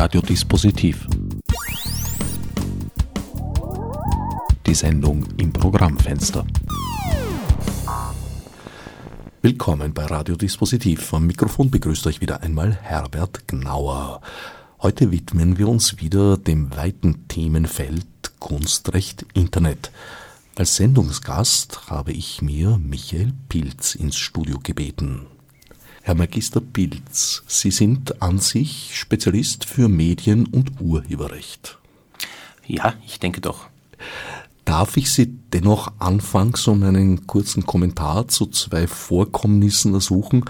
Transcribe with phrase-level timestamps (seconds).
[0.00, 1.08] Radiodispositiv.
[4.64, 6.46] Die Sendung im Programmfenster.
[9.42, 11.12] Willkommen bei Radiodispositiv.
[11.12, 14.20] Am Mikrofon begrüßt euch wieder einmal Herbert Gnauer.
[14.80, 18.06] Heute widmen wir uns wieder dem weiten Themenfeld
[18.38, 19.90] Kunstrecht Internet.
[20.54, 25.26] Als Sendungsgast habe ich mir Michael Pilz ins Studio gebeten.
[26.08, 31.76] Herr Magister Pilz, Sie sind an sich Spezialist für Medien- und Urheberrecht.
[32.66, 33.66] Ja, ich denke doch.
[34.64, 40.46] Darf ich Sie dennoch anfangs um einen kurzen Kommentar zu zwei Vorkommnissen ersuchen,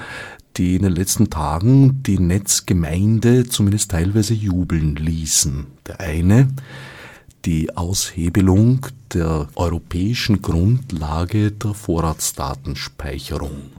[0.56, 5.66] die in den letzten Tagen die Netzgemeinde zumindest teilweise jubeln ließen.
[5.88, 6.54] Der eine,
[7.44, 13.72] die Aushebelung der europäischen Grundlage der Vorratsdatenspeicherung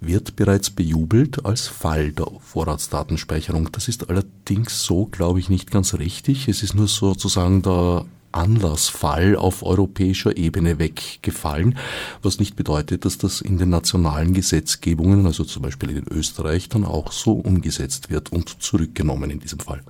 [0.00, 3.70] wird bereits bejubelt als Fall der Vorratsdatenspeicherung.
[3.72, 6.48] Das ist allerdings so, glaube ich, nicht ganz richtig.
[6.48, 11.78] Es ist nur sozusagen der Anlassfall auf europäischer Ebene weggefallen,
[12.22, 16.84] was nicht bedeutet, dass das in den nationalen Gesetzgebungen, also zum Beispiel in Österreich, dann
[16.84, 19.82] auch so umgesetzt wird und zurückgenommen in diesem Fall.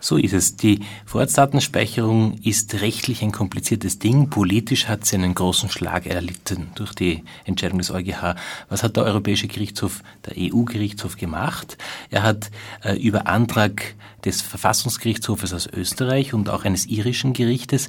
[0.00, 0.56] So ist es.
[0.56, 4.30] Die Vorratsdatenspeicherung ist rechtlich ein kompliziertes Ding.
[4.30, 8.36] Politisch hat sie einen großen Schlag erlitten durch die Entscheidung des EuGH.
[8.68, 11.78] Was hat der Europäische Gerichtshof, der EU-Gerichtshof gemacht?
[12.10, 12.50] Er hat
[12.84, 17.88] äh, über Antrag des Verfassungsgerichtshofes aus Österreich und auch eines irischen Gerichtes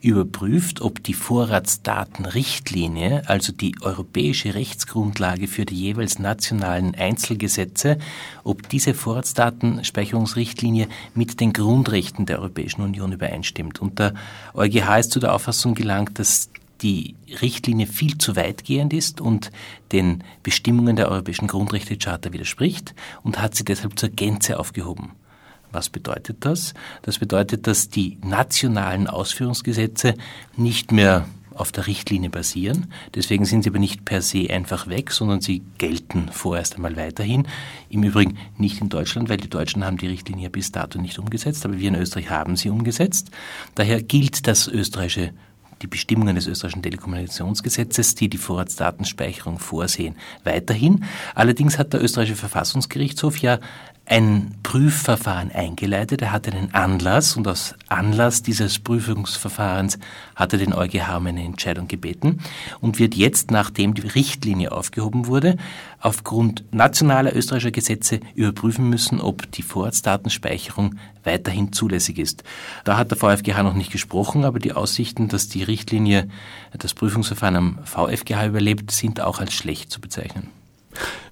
[0.00, 7.98] überprüft, ob die Vorratsdatenrichtlinie, also die europäische Rechtsgrundlage für die jeweils nationalen Einzelgesetze,
[8.44, 13.80] ob diese Vorratsdatenspeicherungsrichtlinie mit den Grundrechten der Europäischen Union übereinstimmt.
[13.80, 14.14] Und der
[14.54, 16.48] EuGH ist zu der Auffassung gelangt, dass
[16.82, 19.50] die Richtlinie viel zu weitgehend ist und
[19.92, 25.12] den Bestimmungen der Europäischen Grundrechtecharta widerspricht und hat sie deshalb zur Gänze aufgehoben.
[25.74, 26.72] Was bedeutet das?
[27.02, 30.14] Das bedeutet, dass die nationalen Ausführungsgesetze
[30.56, 32.92] nicht mehr auf der Richtlinie basieren.
[33.14, 37.46] Deswegen sind sie aber nicht per se einfach weg, sondern sie gelten vorerst einmal weiterhin.
[37.88, 41.64] Im Übrigen nicht in Deutschland, weil die Deutschen haben die Richtlinie bis dato nicht umgesetzt,
[41.64, 43.30] aber wir in Österreich haben sie umgesetzt.
[43.74, 45.32] Daher gilt das österreichische
[45.82, 51.04] die Bestimmungen des österreichischen Telekommunikationsgesetzes, die die Vorratsdatenspeicherung vorsehen, weiterhin.
[51.34, 53.58] Allerdings hat der österreichische Verfassungsgerichtshof ja
[54.06, 56.20] ein Prüfverfahren eingeleitet.
[56.20, 59.98] Er hatte einen Anlass und aus Anlass dieses Prüfungsverfahrens
[60.36, 62.40] hat er den EuGH um eine Entscheidung gebeten
[62.80, 65.56] und wird jetzt, nachdem die Richtlinie aufgehoben wurde,
[66.00, 72.44] aufgrund nationaler österreichischer Gesetze überprüfen müssen, ob die Vorratsdatenspeicherung weiterhin zulässig ist.
[72.84, 76.28] Da hat der VfGH noch nicht gesprochen, aber die Aussichten, dass die Richtlinie
[76.76, 80.50] das Prüfungsverfahren am VfGH überlebt, sind auch als schlecht zu bezeichnen.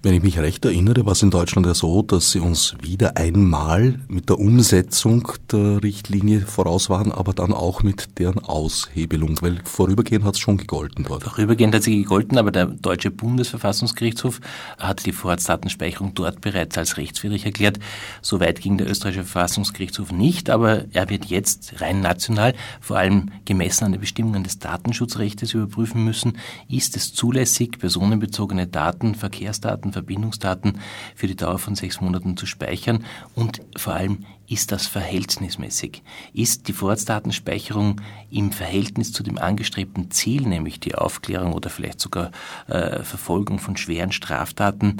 [0.05, 3.17] Wenn ich mich recht erinnere, war es in Deutschland ja so, dass sie uns wieder
[3.17, 9.61] einmal mit der Umsetzung der Richtlinie voraus waren, aber dann auch mit deren Aushebelung, weil
[9.65, 11.23] vorübergehend hat es schon gegolten dort.
[11.23, 14.41] Vorübergehend hat sie gegolten, aber der deutsche Bundesverfassungsgerichtshof
[14.77, 17.79] hat die Vorratsdatenspeicherung dort bereits als rechtswidrig erklärt.
[18.23, 23.85] Soweit ging der österreichische Verfassungsgerichtshof nicht, aber er wird jetzt rein national, vor allem gemessen
[23.85, 29.15] an den Bestimmungen des Datenschutzrechts überprüfen müssen, ist es zulässig, personenbezogene Daten,
[29.53, 30.79] Verkehrsdaten, Verbindungsdaten
[31.15, 33.05] für die Dauer von sechs Monaten zu speichern
[33.35, 36.03] und vor allem ist das verhältnismäßig?
[36.33, 42.31] Ist die Vorratsdatenspeicherung im Verhältnis zu dem angestrebten Ziel, nämlich die Aufklärung oder vielleicht sogar
[42.67, 44.99] äh, Verfolgung von schweren Straftaten,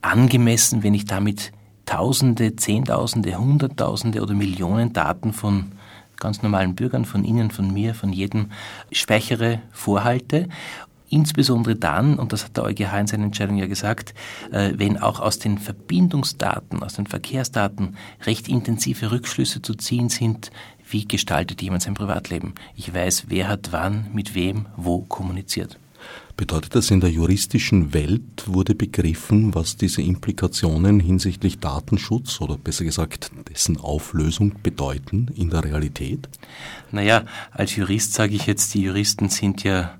[0.00, 1.52] angemessen, wenn ich damit
[1.86, 5.72] Tausende, Zehntausende, Hunderttausende oder Millionen Daten von
[6.18, 8.50] ganz normalen Bürgern, von Ihnen, von mir, von jedem
[8.92, 10.48] speichere, vorhalte
[11.10, 14.14] Insbesondere dann, und das hat der EuGH in seiner Entscheidung ja gesagt,
[14.52, 17.96] äh, wenn auch aus den Verbindungsdaten, aus den Verkehrsdaten
[18.26, 20.50] recht intensive Rückschlüsse zu ziehen sind,
[20.90, 22.54] wie gestaltet jemand sein Privatleben.
[22.74, 25.78] Ich weiß, wer hat wann, mit wem, wo kommuniziert.
[26.36, 32.84] Bedeutet das, in der juristischen Welt wurde begriffen, was diese Implikationen hinsichtlich Datenschutz oder besser
[32.84, 36.28] gesagt dessen Auflösung bedeuten in der Realität?
[36.92, 39.97] Naja, als Jurist sage ich jetzt, die Juristen sind ja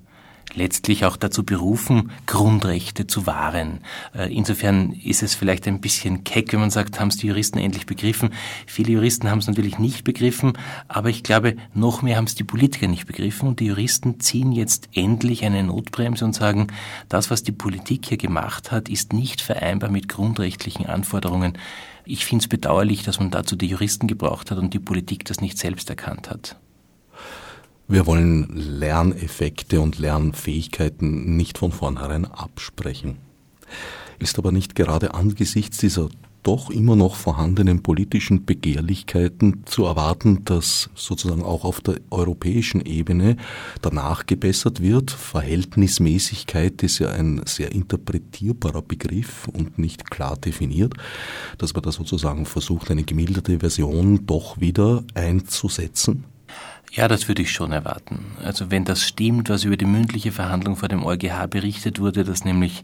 [0.53, 3.81] letztlich auch dazu berufen, Grundrechte zu wahren.
[4.15, 7.59] Äh, insofern ist es vielleicht ein bisschen keck, wenn man sagt, haben es die Juristen
[7.59, 8.31] endlich begriffen.
[8.65, 10.53] Viele Juristen haben es natürlich nicht begriffen,
[10.87, 14.51] aber ich glaube, noch mehr haben es die Politiker nicht begriffen und die Juristen ziehen
[14.51, 16.67] jetzt endlich eine Notbremse und sagen,
[17.07, 21.57] das, was die Politik hier gemacht hat, ist nicht vereinbar mit grundrechtlichen Anforderungen.
[22.05, 25.41] Ich finde es bedauerlich, dass man dazu die Juristen gebraucht hat und die Politik das
[25.41, 26.57] nicht selbst erkannt hat.
[27.91, 33.17] Wir wollen Lerneffekte und Lernfähigkeiten nicht von vornherein absprechen.
[34.19, 36.09] Ist aber nicht gerade angesichts dieser
[36.43, 43.37] doch immer noch vorhandenen politischen Begehrlichkeiten zu erwarten, dass sozusagen auch auf der europäischen Ebene
[43.81, 45.09] danach gebessert wird.
[45.09, 50.93] Verhältnismäßigkeit ist ja ein sehr interpretierbarer Begriff und nicht klar definiert,
[51.57, 56.25] dass man da sozusagen versucht, eine gemilderte Version doch wieder einzusetzen.
[56.91, 58.25] Ja, das würde ich schon erwarten.
[58.43, 62.45] Also wenn das stimmt, was über die mündliche Verhandlung vor dem EuGH berichtet wurde, dass
[62.45, 62.83] nämlich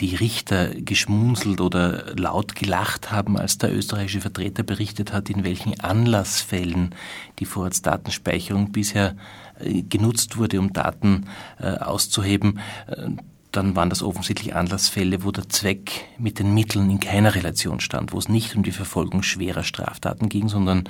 [0.00, 5.78] die Richter geschmunzelt oder laut gelacht haben, als der österreichische Vertreter berichtet hat, in welchen
[5.78, 6.96] Anlassfällen
[7.38, 9.14] die Vorratsdatenspeicherung bisher
[9.60, 11.26] äh, genutzt wurde, um Daten
[11.60, 12.58] äh, auszuheben,
[12.88, 13.10] äh,
[13.52, 18.12] dann waren das offensichtlich Anlassfälle, wo der Zweck mit den Mitteln in keiner Relation stand,
[18.12, 20.88] wo es nicht um die Verfolgung schwerer Straftaten ging, sondern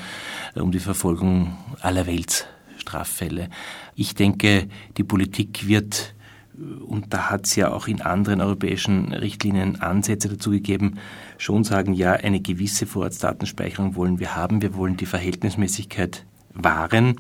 [0.55, 2.49] um die Verfolgung aller Welt
[2.85, 3.49] Straffälle.
[3.95, 6.15] Ich denke, die Politik wird,
[6.87, 10.99] und da hat es ja auch in anderen europäischen Richtlinien Ansätze dazu gegeben,
[11.39, 17.17] schon sagen, ja, eine gewisse Vorratsdatenspeicherung wollen wir haben, wir wollen die Verhältnismäßigkeit wahren.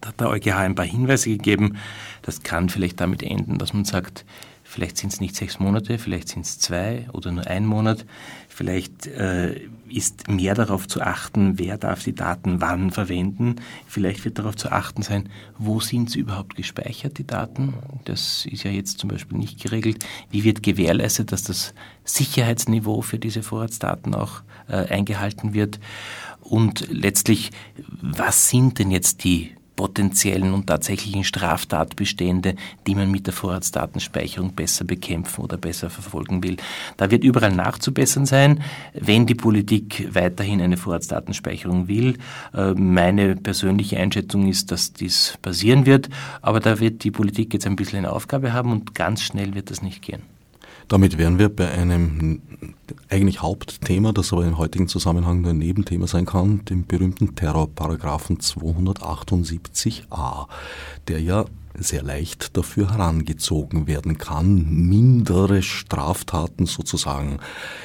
[0.00, 1.76] Da hat der EuGH ein paar Hinweise gegeben.
[2.22, 4.24] Das kann vielleicht damit enden, dass man sagt,
[4.72, 8.06] Vielleicht sind es nicht sechs Monate, vielleicht sind es zwei oder nur ein Monat.
[8.54, 13.56] Vielleicht äh, ist mehr darauf zu achten, wer darf die Daten wann verwenden.
[13.86, 17.72] Vielleicht wird darauf zu achten sein, wo sind sie überhaupt gespeichert, die Daten.
[18.04, 20.04] Das ist ja jetzt zum Beispiel nicht geregelt.
[20.30, 21.72] Wie wird gewährleistet, dass das
[22.04, 25.80] Sicherheitsniveau für diese Vorratsdaten auch äh, eingehalten wird?
[26.42, 27.52] Und letztlich,
[28.02, 34.84] was sind denn jetzt die potenziellen und tatsächlichen Straftatbestände, die man mit der Vorratsdatenspeicherung besser
[34.84, 36.56] bekämpfen oder besser verfolgen will.
[36.96, 38.62] Da wird überall nachzubessern sein,
[38.94, 42.18] wenn die Politik weiterhin eine Vorratsdatenspeicherung will.
[42.54, 46.08] Äh, meine persönliche Einschätzung ist, dass dies passieren wird,
[46.40, 49.70] aber da wird die Politik jetzt ein bisschen eine Aufgabe haben und ganz schnell wird
[49.70, 50.31] das nicht gehen.
[50.88, 52.42] Damit wären wir bei einem
[53.08, 58.38] eigentlich Hauptthema, das aber im heutigen Zusammenhang nur ein Nebenthema sein kann, dem berühmten Terrorparagraphen
[58.38, 60.46] 278a,
[61.08, 61.44] der ja
[61.74, 67.38] sehr leicht dafür herangezogen werden kann, mindere Straftaten sozusagen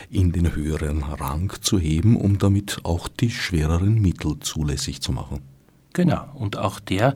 [0.09, 5.56] in den höheren Rang zu heben, um damit auch die schwereren Mittel zulässig zu machen.
[5.97, 7.15] Genau, und auch der,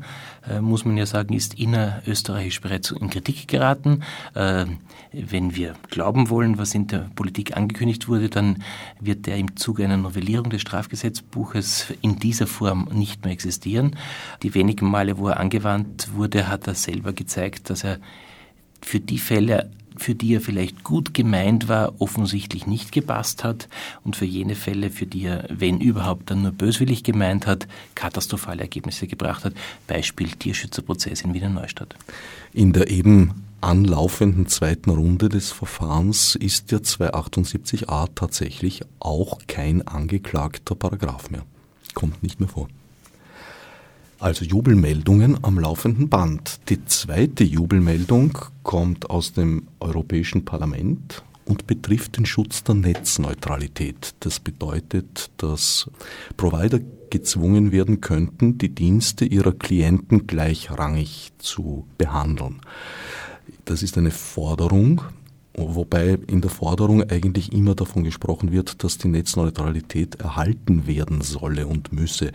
[0.50, 4.02] äh, muss man ja sagen, ist innerösterreichisch bereits in Kritik geraten.
[4.34, 4.66] Äh,
[5.12, 8.64] wenn wir glauben wollen, was in der Politik angekündigt wurde, dann
[9.00, 13.98] wird der im Zuge einer Novellierung des Strafgesetzbuches in dieser Form nicht mehr existieren.
[14.42, 18.00] Die wenigen Male, wo er angewandt wurde, hat er selber gezeigt, dass er
[18.82, 19.70] für die Fälle
[20.02, 23.70] für die er vielleicht gut gemeint war, offensichtlich nicht gepasst hat
[24.04, 28.62] und für jene Fälle, für die er, wenn überhaupt, dann nur böswillig gemeint hat, katastrophale
[28.62, 29.54] Ergebnisse gebracht hat.
[29.88, 31.96] Beispiel Tierschützerprozess in Wiener Neustadt.
[32.54, 40.76] In der eben anlaufenden zweiten Runde des Verfahrens ist der 278a tatsächlich auch kein angeklagter
[40.76, 41.46] Paragraph mehr.
[41.94, 42.68] Kommt nicht mehr vor.
[44.22, 46.60] Also Jubelmeldungen am laufenden Band.
[46.70, 54.14] Die zweite Jubelmeldung kommt aus dem Europäischen Parlament und betrifft den Schutz der Netzneutralität.
[54.20, 55.90] Das bedeutet, dass
[56.38, 56.80] Provider
[57.10, 62.62] gezwungen werden könnten, die Dienste ihrer Klienten gleichrangig zu behandeln.
[63.66, 65.02] Das ist eine Forderung,
[65.56, 71.66] wobei in der Forderung eigentlich immer davon gesprochen wird, dass die Netzneutralität erhalten werden solle
[71.66, 72.34] und müsse.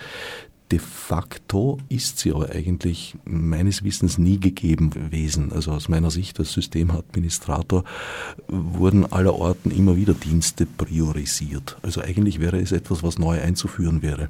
[0.72, 5.52] De facto ist sie aber eigentlich meines Wissens nie gegeben gewesen.
[5.52, 7.84] Also aus meiner Sicht als Systemadministrator
[8.48, 11.76] wurden allerorten immer wieder Dienste priorisiert.
[11.82, 14.28] Also eigentlich wäre es etwas, was neu einzuführen wäre.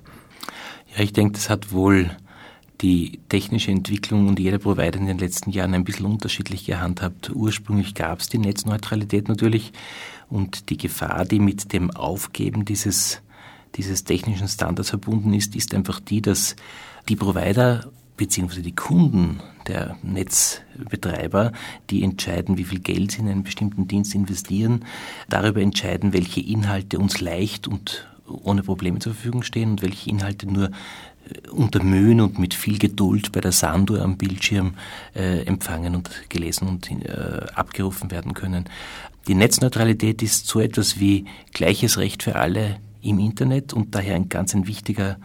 [0.94, 2.10] Ja, ich denke, das hat wohl
[2.82, 7.30] die technische Entwicklung und jeder Provider in den letzten Jahren ein bisschen unterschiedlich gehandhabt.
[7.34, 9.72] Ursprünglich gab es die Netzneutralität natürlich
[10.28, 13.22] und die Gefahr, die mit dem Aufgeben dieses
[13.76, 16.56] dieses technischen Standards verbunden ist, ist einfach die, dass
[17.08, 21.52] die Provider beziehungsweise die Kunden der Netzbetreiber,
[21.90, 24.84] die entscheiden, wie viel Geld sie in einen bestimmten Dienst investieren,
[25.28, 30.50] darüber entscheiden, welche Inhalte uns leicht und ohne Probleme zur Verfügung stehen und welche Inhalte
[30.50, 34.74] nur äh, unter Mühen und mit viel Geduld bei der Sanduhr am Bildschirm
[35.14, 38.64] äh, empfangen und gelesen und äh, abgerufen werden können.
[39.28, 44.28] Die Netzneutralität ist so etwas wie gleiches Recht für alle im Internet und daher ein
[44.28, 45.18] ganz ein wichtiger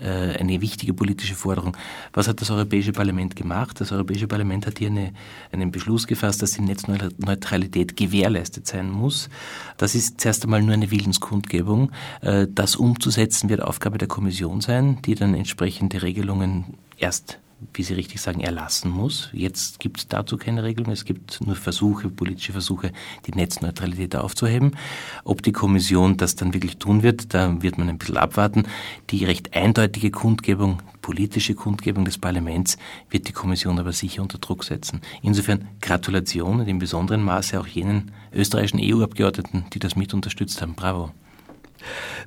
[0.00, 1.76] äh, eine wichtige politische Forderung.
[2.12, 3.80] Was hat das Europäische Parlament gemacht?
[3.80, 5.12] Das Europäische Parlament hat hier eine,
[5.52, 9.30] einen Beschluss gefasst, dass die Netzneutralität gewährleistet sein muss.
[9.78, 11.92] Das ist zuerst einmal nur eine Willenskundgebung.
[12.20, 17.38] Äh, das umzusetzen wird Aufgabe der Kommission sein, die dann entsprechende Regelungen erst
[17.72, 19.30] wie Sie richtig sagen, erlassen muss.
[19.32, 20.92] Jetzt gibt es dazu keine Regelung.
[20.92, 22.92] Es gibt nur Versuche, politische Versuche,
[23.26, 24.76] die Netzneutralität aufzuheben.
[25.24, 28.64] Ob die Kommission das dann wirklich tun wird, da wird man ein bisschen abwarten.
[29.10, 32.76] Die recht eindeutige Kundgebung, politische Kundgebung des Parlaments
[33.10, 35.00] wird die Kommission aber sicher unter Druck setzen.
[35.22, 40.74] Insofern Gratulation und in besonderem Maße auch jenen österreichischen EU-Abgeordneten, die das mit unterstützt haben.
[40.74, 41.12] Bravo.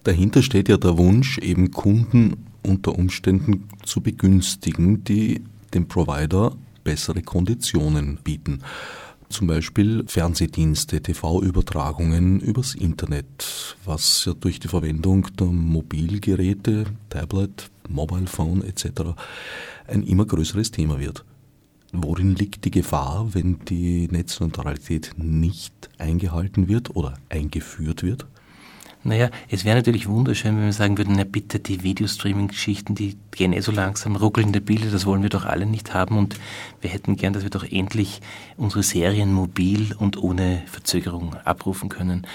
[0.03, 5.41] Dahinter steht ja der Wunsch, eben Kunden unter Umständen zu begünstigen, die
[5.73, 8.61] dem Provider bessere Konditionen bieten.
[9.29, 18.25] Zum Beispiel Fernsehdienste, TV-Übertragungen übers Internet, was ja durch die Verwendung der Mobilgeräte, Tablet, Mobile
[18.25, 19.13] Phone etc.
[19.87, 21.25] ein immer größeres Thema wird.
[21.91, 28.25] Worin liegt die Gefahr, wenn die Netzneutralität nicht eingehalten wird oder eingeführt wird?
[29.03, 33.53] Naja, es wäre natürlich wunderschön, wenn wir sagen würden, na bitte, die Videostreaming-Geschichten, die gehen
[33.53, 36.35] eh so langsam, ruckelnde Bilder, das wollen wir doch alle nicht haben und
[36.81, 38.19] wir hätten gern, dass wir doch endlich
[38.57, 42.27] unsere Serien mobil und ohne Verzögerung abrufen können.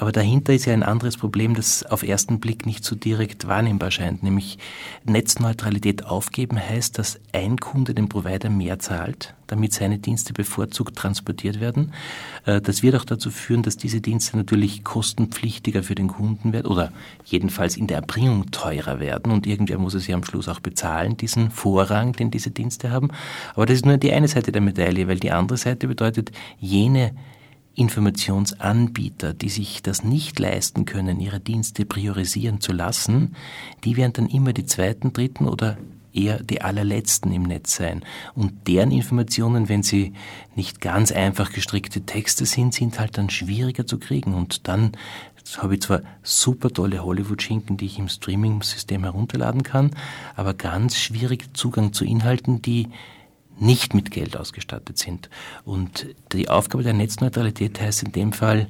[0.00, 3.90] Aber dahinter ist ja ein anderes Problem, das auf ersten Blick nicht so direkt wahrnehmbar
[3.90, 4.58] scheint, nämlich
[5.04, 11.60] Netzneutralität aufgeben heißt, dass ein Kunde dem Provider mehr zahlt, damit seine Dienste bevorzugt transportiert
[11.60, 11.92] werden.
[12.46, 16.68] Äh, das wird auch dazu führen, dass diese Dienste natürlich kostenpflichtiger für den Kunden werden
[16.68, 16.92] oder
[17.26, 21.18] jedenfalls in der Erbringung teurer werden und irgendwer muss es ja am Schluss auch bezahlen,
[21.18, 23.10] diesen Vorrang, den diese Dienste haben.
[23.54, 27.12] Aber das ist nur die eine Seite der Medaille, weil die andere Seite bedeutet, jene
[27.80, 33.34] Informationsanbieter, die sich das nicht leisten können, ihre Dienste priorisieren zu lassen,
[33.84, 35.78] die werden dann immer die zweiten, dritten oder
[36.12, 38.04] eher die allerletzten im Netz sein.
[38.34, 40.12] Und deren Informationen, wenn sie
[40.54, 44.34] nicht ganz einfach gestrickte Texte sind, sind halt dann schwieriger zu kriegen.
[44.34, 44.92] Und dann
[45.56, 49.92] habe ich zwar super tolle Hollywood-Schinken, die ich im Streaming-System herunterladen kann,
[50.36, 52.88] aber ganz schwierig Zugang zu Inhalten, die
[53.60, 55.30] nicht mit Geld ausgestattet sind.
[55.64, 58.68] Und die Aufgabe der Netzneutralität heißt in dem Fall,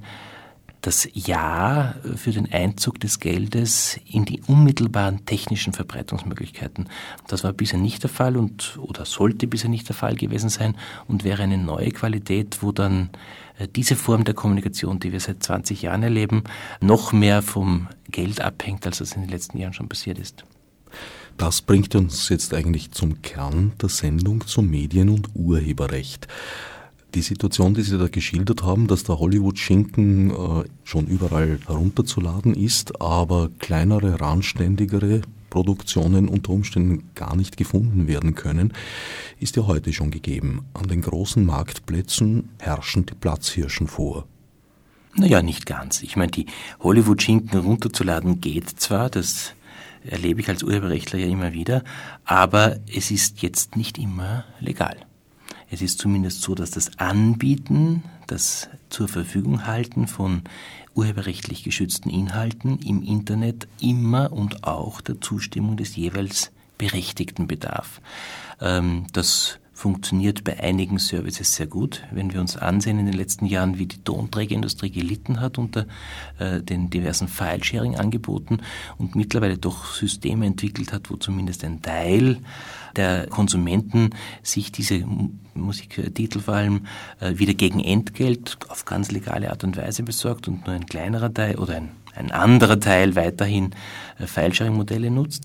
[0.82, 6.88] das Ja für den Einzug des Geldes in die unmittelbaren technischen Verbreitungsmöglichkeiten.
[7.28, 10.76] Das war bisher nicht der Fall und oder sollte bisher nicht der Fall gewesen sein
[11.06, 13.10] und wäre eine neue Qualität, wo dann
[13.58, 16.44] äh, diese Form der Kommunikation, die wir seit 20 Jahren erleben,
[16.80, 20.44] noch mehr vom Geld abhängt, als das in den letzten Jahren schon passiert ist.
[21.40, 26.28] Das bringt uns jetzt eigentlich zum Kern der Sendung zum Medien- und Urheberrecht.
[27.14, 33.00] Die Situation, die Sie da geschildert haben, dass der Hollywood-Schinken äh, schon überall herunterzuladen ist,
[33.00, 38.74] aber kleinere, randständigere Produktionen unter Umständen gar nicht gefunden werden können,
[39.38, 40.66] ist ja heute schon gegeben.
[40.74, 44.26] An den großen Marktplätzen herrschen die Platzhirschen vor.
[45.14, 46.02] Naja, nicht ganz.
[46.02, 46.46] Ich meine, die
[46.80, 49.54] Hollywood-Schinken runterzuladen geht zwar, das
[50.04, 51.84] erlebe ich als Urheberrechtler ja immer wieder,
[52.24, 54.96] aber es ist jetzt nicht immer legal.
[55.70, 60.42] Es ist zumindest so, dass das Anbieten, das zur Verfügung halten von
[60.94, 68.00] urheberrechtlich geschützten Inhalten im Internet immer und auch der Zustimmung des jeweils Berechtigten bedarf.
[68.60, 72.02] Ähm, das funktioniert bei einigen Services sehr gut.
[72.10, 75.86] Wenn wir uns ansehen in den letzten Jahren, wie die Tonträgerindustrie gelitten hat unter
[76.38, 78.58] äh, den diversen File-Sharing-Angeboten
[78.98, 82.40] und mittlerweile doch Systeme entwickelt hat, wo zumindest ein Teil
[82.94, 84.10] der Konsumenten
[84.42, 85.02] sich diese
[85.54, 86.82] Musiktitel vor allem
[87.20, 91.32] äh, wieder gegen Entgelt auf ganz legale Art und Weise besorgt und nur ein kleinerer
[91.32, 93.74] Teil oder ein ein anderer Teil weiterhin
[94.18, 95.44] äh, File-Sharing-Modelle nutzt,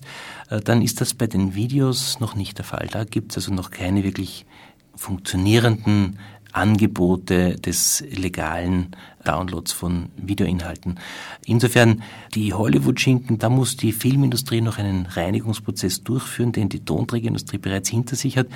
[0.50, 2.88] äh, dann ist das bei den Videos noch nicht der Fall.
[2.90, 4.46] Da gibt es also noch keine wirklich
[4.94, 6.18] funktionierenden
[6.52, 8.92] Angebote des legalen
[9.24, 10.98] Downloads von Videoinhalten.
[11.44, 12.02] Insofern
[12.34, 18.16] die Hollywood-Schinken, da muss die Filmindustrie noch einen Reinigungsprozess durchführen, den die Tonträgerindustrie bereits hinter
[18.16, 18.46] sich hat.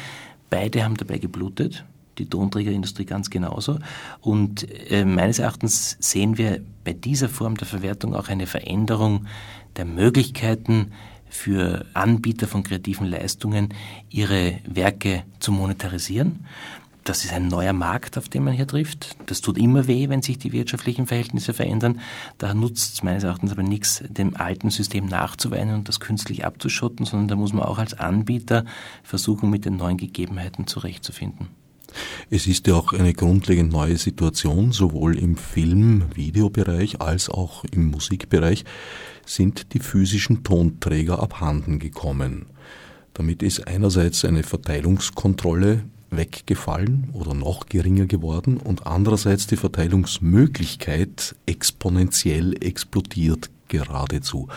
[0.49, 1.85] Beide haben dabei geblutet
[2.21, 3.79] die Tonträgerindustrie ganz genauso.
[4.21, 9.27] Und äh, meines Erachtens sehen wir bei dieser Form der Verwertung auch eine Veränderung
[9.77, 10.93] der Möglichkeiten
[11.29, 13.73] für Anbieter von kreativen Leistungen,
[14.11, 16.45] ihre Werke zu monetarisieren.
[17.05, 19.17] Das ist ein neuer Markt, auf den man hier trifft.
[19.27, 22.01] Das tut immer weh, wenn sich die wirtschaftlichen Verhältnisse verändern.
[22.37, 27.07] Da nutzt es meines Erachtens aber nichts, dem alten System nachzuweinen und das künstlich abzuschotten,
[27.07, 28.65] sondern da muss man auch als Anbieter
[29.03, 31.49] versuchen, mit den neuen Gegebenheiten zurechtzufinden.
[32.31, 38.65] Es ist ja auch eine grundlegend neue Situation, sowohl im Film-Videobereich als auch im Musikbereich
[39.27, 42.47] sind die physischen Tonträger abhanden gekommen.
[43.15, 52.57] Damit ist einerseits eine Verteilungskontrolle weggefallen oder noch geringer geworden und andererseits die Verteilungsmöglichkeit exponentiell
[52.63, 54.49] explodiert geradezu.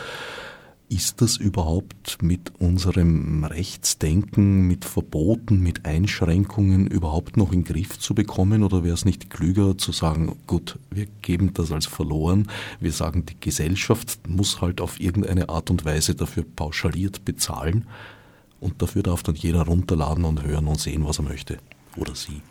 [0.89, 7.97] Ist das überhaupt mit unserem Rechtsdenken, mit Verboten, mit Einschränkungen überhaupt noch in den Griff
[7.97, 8.63] zu bekommen?
[8.63, 12.47] Oder wäre es nicht klüger zu sagen, gut, wir geben das als verloren,
[12.79, 17.87] wir sagen, die Gesellschaft muss halt auf irgendeine Art und Weise dafür pauschaliert bezahlen
[18.59, 21.57] und dafür darf dann jeder runterladen und hören und sehen, was er möchte
[21.97, 22.41] oder sie.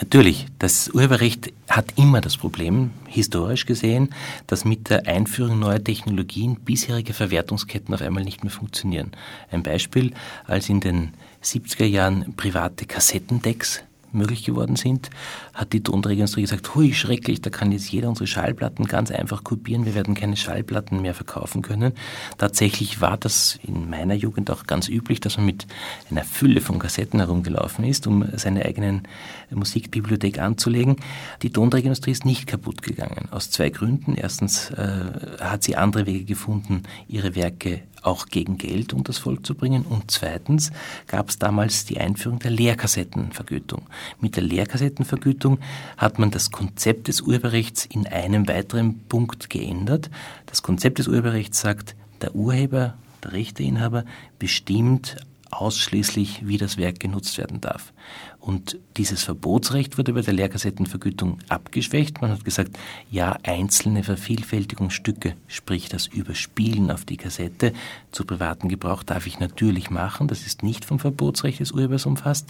[0.00, 4.08] Natürlich, das Urheberrecht hat immer das Problem, historisch gesehen,
[4.46, 9.12] dass mit der Einführung neuer Technologien bisherige Verwertungsketten auf einmal nicht mehr funktionieren.
[9.50, 10.14] Ein Beispiel,
[10.46, 11.12] als in den
[11.44, 15.10] 70er Jahren private Kassettendecks möglich geworden sind,
[15.54, 19.86] hat die Tonträgerindustrie gesagt, hui, schrecklich, da kann jetzt jeder unsere Schallplatten ganz einfach kopieren,
[19.86, 21.92] wir werden keine Schallplatten mehr verkaufen können.
[22.38, 25.66] Tatsächlich war das in meiner Jugend auch ganz üblich, dass man mit
[26.10, 29.02] einer Fülle von Kassetten herumgelaufen ist, um seine eigenen
[29.50, 30.96] Musikbibliothek anzulegen.
[31.42, 34.14] Die Tonträgerindustrie ist nicht kaputt gegangen, aus zwei Gründen.
[34.14, 35.04] Erstens äh,
[35.40, 39.82] hat sie andere Wege gefunden, ihre Werke auch gegen Geld unter das Volk zu bringen.
[39.82, 40.70] Und zweitens
[41.06, 43.82] gab es damals die Einführung der Lehrkassettenvergütung.
[44.20, 45.58] Mit der Lehrkassettenvergütung
[45.96, 50.10] hat man das Konzept des Urheberrechts in einem weiteren Punkt geändert.
[50.46, 54.04] Das Konzept des Urheberrechts sagt, der Urheber, der Rechteinhaber
[54.38, 55.16] bestimmt
[55.50, 57.92] ausschließlich, wie das Werk genutzt werden darf.
[58.40, 62.22] Und dieses Verbotsrecht wurde bei der Lehrkassettenvergütung abgeschwächt.
[62.22, 62.78] Man hat gesagt,
[63.10, 67.74] ja, einzelne Vervielfältigungsstücke, sprich das Überspielen auf die Kassette
[68.12, 70.26] zu privaten Gebrauch darf ich natürlich machen.
[70.26, 72.48] Das ist nicht vom Verbotsrecht des Urhebers umfasst.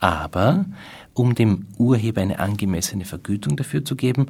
[0.00, 0.64] Aber
[1.14, 4.26] um dem Urheber eine angemessene Vergütung dafür zu geben,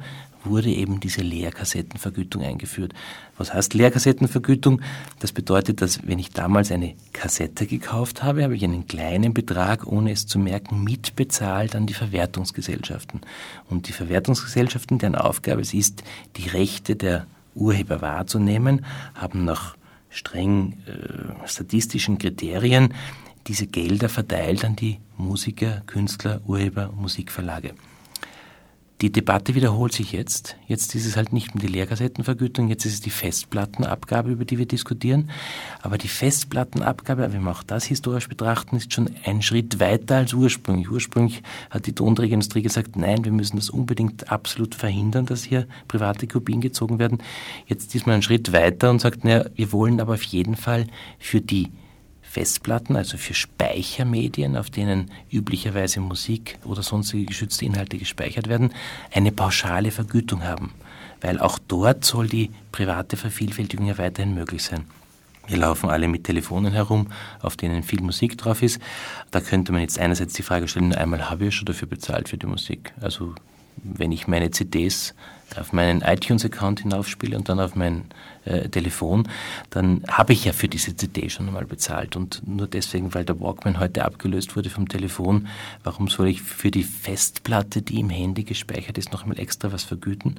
[0.49, 2.93] wurde eben diese Leerkassettenvergütung eingeführt.
[3.37, 4.81] Was heißt Leerkassettenvergütung?
[5.19, 9.85] Das bedeutet, dass wenn ich damals eine Kassette gekauft habe, habe ich einen kleinen Betrag,
[9.85, 13.21] ohne es zu merken, mitbezahlt an die Verwertungsgesellschaften.
[13.69, 16.03] Und die Verwertungsgesellschaften, deren Aufgabe es ist,
[16.35, 18.85] die Rechte der Urheber wahrzunehmen,
[19.15, 19.75] haben nach
[20.09, 22.93] streng äh, statistischen Kriterien
[23.47, 27.73] diese Gelder verteilt an die Musiker, Künstler, Urheber, Musikverlage.
[29.01, 30.55] Die Debatte wiederholt sich jetzt.
[30.65, 34.57] Jetzt ist es halt nicht mehr die Lehrkassettenvergütung, jetzt ist es die Festplattenabgabe, über die
[34.57, 35.29] wir diskutieren.
[35.83, 40.33] Aber die Festplattenabgabe, wenn wir auch das historisch betrachten, ist schon ein Schritt weiter als
[40.33, 40.89] ursprünglich.
[40.89, 46.25] Ursprünglich hat die Tonträgerindustrie gesagt, nein, wir müssen das unbedingt absolut verhindern, dass hier private
[46.25, 47.19] Kopien gezogen werden.
[47.67, 50.87] Jetzt ist man einen Schritt weiter und sagt, naja, wir wollen aber auf jeden Fall
[51.19, 51.69] für die
[52.37, 58.73] Festplatten, also für Speichermedien, auf denen üblicherweise Musik oder sonstige geschützte Inhalte gespeichert werden,
[59.11, 60.71] eine pauschale Vergütung haben.
[61.19, 64.85] Weil auch dort soll die private Vervielfältigung ja weiterhin möglich sein.
[65.47, 67.07] Wir laufen alle mit Telefonen herum,
[67.41, 68.79] auf denen viel Musik drauf ist.
[69.31, 72.37] Da könnte man jetzt einerseits die Frage stellen, einmal habe ich schon dafür bezahlt für
[72.37, 72.93] die Musik.
[73.01, 73.33] Also
[73.81, 75.15] wenn ich meine CDs
[75.55, 78.05] auf meinen iTunes-Account hinaufspiele und dann auf mein
[78.45, 79.27] äh, Telefon,
[79.69, 82.15] dann habe ich ja für diese CD schon einmal bezahlt.
[82.15, 85.47] Und nur deswegen, weil der Walkman heute abgelöst wurde vom Telefon,
[85.83, 89.83] warum soll ich für die Festplatte, die im Handy gespeichert ist, noch einmal extra was
[89.83, 90.35] vergüten?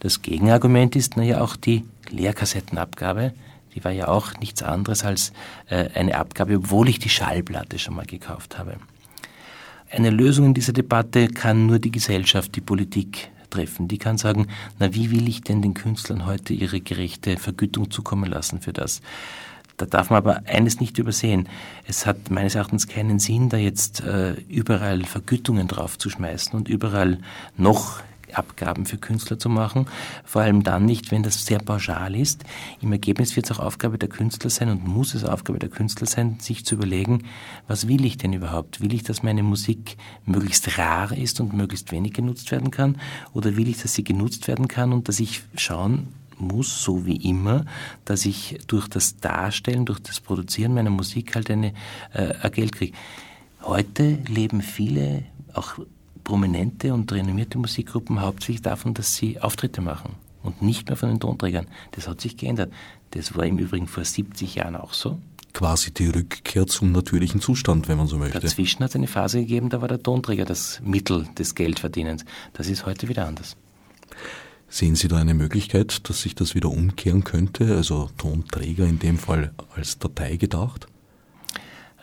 [0.00, 3.32] Das Gegenargument ist naja auch die Leerkassettenabgabe.
[3.74, 5.32] Die war ja auch nichts anderes als
[5.68, 8.76] äh, eine Abgabe, obwohl ich die Schallplatte schon mal gekauft habe.
[9.90, 13.88] Eine Lösung in dieser Debatte kann nur die Gesellschaft, die Politik treffen.
[13.88, 14.46] Die kann sagen,
[14.78, 19.02] na wie will ich denn den Künstlern heute ihre gerechte Vergütung zukommen lassen für das?
[19.76, 21.48] Da darf man aber eines nicht übersehen.
[21.86, 27.18] Es hat meines Erachtens keinen Sinn, da jetzt äh, überall Vergütungen draufzuschmeißen und überall
[27.56, 28.02] noch
[28.34, 29.86] Abgaben für Künstler zu machen,
[30.24, 32.44] vor allem dann nicht, wenn das sehr pauschal ist.
[32.80, 36.06] Im Ergebnis wird es auch Aufgabe der Künstler sein und muss es Aufgabe der Künstler
[36.06, 37.24] sein, sich zu überlegen,
[37.68, 38.80] was will ich denn überhaupt?
[38.80, 42.96] Will ich, dass meine Musik möglichst rar ist und möglichst wenig genutzt werden kann?
[43.32, 46.08] Oder will ich, dass sie genutzt werden kann und dass ich schauen
[46.40, 47.64] muss, so wie immer,
[48.04, 51.74] dass ich durch das Darstellen, durch das Produzieren meiner Musik halt eine,
[52.12, 52.96] äh, ein Geld kriege.
[53.62, 55.78] Heute leben viele, auch
[56.24, 61.20] prominente und renommierte Musikgruppen hauptsächlich davon, dass sie Auftritte machen und nicht mehr von den
[61.20, 61.66] Tonträgern.
[61.92, 62.72] Das hat sich geändert.
[63.12, 65.18] Das war im Übrigen vor 70 Jahren auch so.
[65.52, 68.38] Quasi die Rückkehr zum natürlichen Zustand, wenn man so möchte.
[68.38, 72.24] Dazwischen hat es eine Phase gegeben, da war der Tonträger das Mittel des Geldverdienens.
[72.52, 73.56] Das ist heute wieder anders.
[74.68, 77.74] Sehen Sie da eine Möglichkeit, dass sich das wieder umkehren könnte?
[77.74, 80.86] Also Tonträger in dem Fall als Datei gedacht?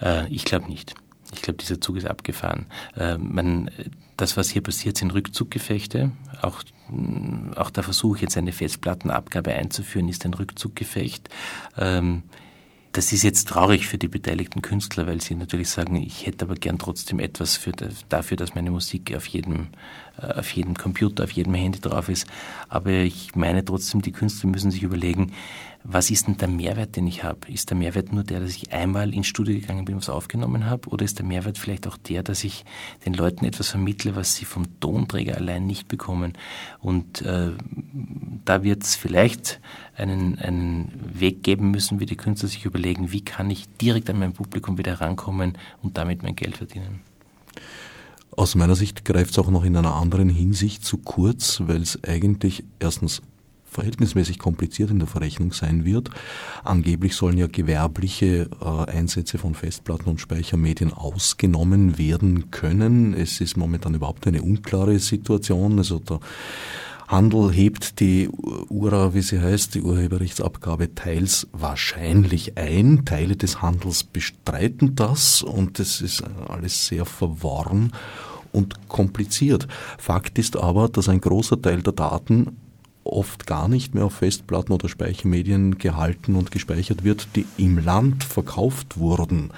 [0.02, 0.94] Äh, ich glaube nicht.
[1.34, 2.66] Ich glaube, dieser Zug ist abgefahren.
[2.98, 3.72] Äh, man,
[4.18, 6.12] das, was hier passiert, sind Rückzuggefechte.
[6.42, 6.64] Auch,
[7.56, 11.30] auch der Versuch, jetzt eine Festplattenabgabe einzuführen, ist ein Rückzuggefecht.
[11.78, 12.24] Ähm,
[12.98, 16.56] das ist jetzt traurig für die beteiligten Künstler, weil sie natürlich sagen, ich hätte aber
[16.56, 17.72] gern trotzdem etwas für,
[18.10, 19.68] dafür, dass meine Musik auf jedem,
[20.20, 22.26] äh, auf jedem Computer, auf jedem Handy drauf ist.
[22.70, 25.34] Aber ich meine trotzdem, die Künstler müssen sich überlegen,
[25.90, 27.50] was ist denn der Mehrwert, den ich habe?
[27.50, 30.90] Ist der Mehrwert nur der, dass ich einmal ins Studio gegangen bin, was aufgenommen habe?
[30.90, 32.66] Oder ist der Mehrwert vielleicht auch der, dass ich
[33.06, 36.34] den Leuten etwas vermittle, was sie vom Tonträger allein nicht bekommen?
[36.82, 37.52] Und äh,
[38.44, 39.62] da wird es vielleicht
[39.96, 44.20] einen, einen Weg geben müssen, wie die Künstler sich überlegen, wie kann ich direkt an
[44.20, 47.00] mein Publikum wieder herankommen und damit mein Geld verdienen.
[48.36, 52.04] Aus meiner Sicht greift es auch noch in einer anderen Hinsicht zu kurz, weil es
[52.04, 53.22] eigentlich erstens
[53.78, 56.10] verhältnismäßig kompliziert in der Verrechnung sein wird.
[56.64, 63.14] Angeblich sollen ja gewerbliche äh, Einsätze von Festplatten und Speichermedien ausgenommen werden können.
[63.14, 65.78] Es ist momentan überhaupt eine unklare Situation.
[65.78, 66.20] Also der
[67.08, 68.30] Handel hebt die
[68.70, 73.06] URA, wie sie heißt, die Urheberrechtsabgabe teils wahrscheinlich ein.
[73.06, 77.92] Teile des Handels bestreiten das und es ist alles sehr verworren
[78.52, 79.68] und kompliziert.
[80.00, 82.58] Fakt ist aber, dass ein großer Teil der Daten
[83.14, 88.24] oft gar nicht mehr auf Festplatten oder Speichermedien gehalten und gespeichert wird, die im Land
[88.24, 89.52] verkauft wurden,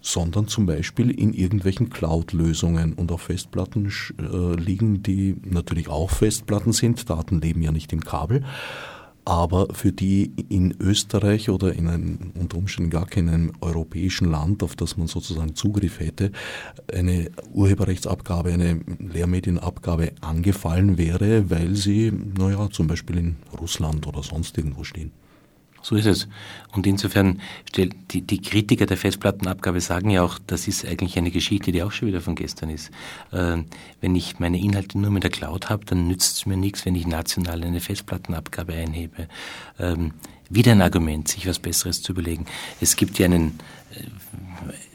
[0.00, 6.72] sondern zum Beispiel in irgendwelchen Cloud-Lösungen und auf Festplatten äh, liegen, die natürlich auch Festplatten
[6.72, 7.08] sind.
[7.08, 8.44] Daten leben ja nicht im Kabel,
[9.24, 14.74] aber für die in Österreich oder in einem unter Umständen gar keinem europäischen Land, auf
[14.74, 16.32] das man sozusagen Zugriff hätte,
[16.92, 24.58] eine Urheberrechtsabgabe, eine Lehrmedienabgabe angefallen wäre, weil sie, naja, zum Beispiel in Russland oder sonst
[24.58, 25.12] irgendwo stehen.
[25.82, 26.28] So ist es.
[26.72, 27.40] Und insofern,
[27.76, 27.90] die,
[28.22, 32.08] die Kritiker der Festplattenabgabe sagen ja auch, das ist eigentlich eine Geschichte, die auch schon
[32.08, 32.90] wieder von gestern ist.
[33.32, 33.58] Äh,
[34.00, 36.94] wenn ich meine Inhalte nur mit der Cloud habe, dann nützt es mir nichts, wenn
[36.94, 39.28] ich national eine Festplattenabgabe einhebe.
[39.78, 40.12] Ähm,
[40.48, 42.46] wieder ein Argument, sich was Besseres zu überlegen.
[42.80, 43.58] Es gibt ja einen
[43.90, 44.04] äh,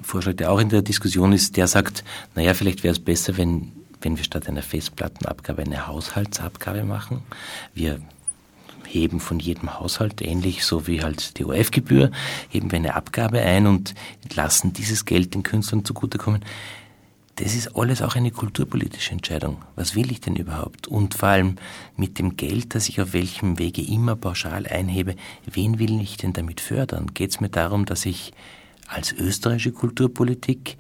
[0.02, 2.04] Vorschlag, der auch in der Diskussion ist, der sagt,
[2.36, 7.24] naja, vielleicht wäre es besser, wenn wenn wir statt einer Festplattenabgabe eine Haushaltsabgabe machen.
[7.74, 8.00] Wir
[8.88, 12.12] heben von jedem Haushalt, ähnlich so wie halt die OF-Gebühr,
[12.50, 13.94] heben wir eine Abgabe ein und
[14.34, 16.44] lassen dieses Geld den Künstlern zugutekommen.
[17.36, 19.62] Das ist alles auch eine kulturpolitische Entscheidung.
[19.76, 20.88] Was will ich denn überhaupt?
[20.88, 21.58] Und vor allem
[21.96, 26.34] mit dem Geld, das ich auf welchem Wege immer pauschal einhebe, wen will ich denn
[26.34, 27.14] damit fördern?
[27.14, 28.34] Geht es mir darum, dass ich
[28.88, 30.78] als österreichische Kulturpolitik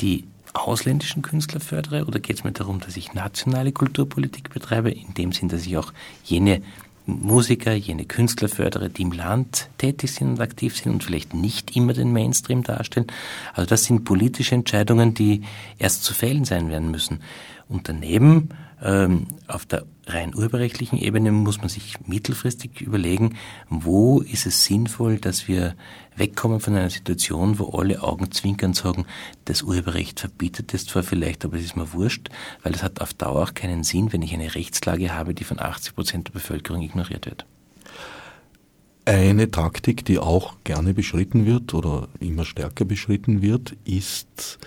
[0.00, 5.14] die ausländischen Künstler fördere oder geht es mir darum, dass ich nationale Kulturpolitik betreibe, in
[5.14, 5.92] dem Sinn, dass ich auch
[6.24, 6.62] jene
[7.06, 11.76] Musiker, jene Künstler fördere, die im Land tätig sind und aktiv sind und vielleicht nicht
[11.76, 13.06] immer den Mainstream darstellen.
[13.54, 15.42] Also das sind politische Entscheidungen, die
[15.78, 17.20] erst zu fällen sein werden müssen.
[17.68, 23.36] Und daneben, auf der rein urheberrechtlichen Ebene, muss man sich mittelfristig überlegen,
[23.70, 25.74] wo ist es sinnvoll, dass wir
[26.14, 29.06] wegkommen von einer Situation, wo alle Augen zwinkern sagen,
[29.46, 32.28] das Urheberrecht verbietet es zwar vielleicht, aber es ist mir wurscht,
[32.62, 35.58] weil es hat auf Dauer auch keinen Sinn, wenn ich eine Rechtslage habe, die von
[35.58, 37.46] 80 Prozent der Bevölkerung ignoriert wird.
[39.06, 44.58] Eine Taktik, die auch gerne beschritten wird oder immer stärker beschritten wird, ist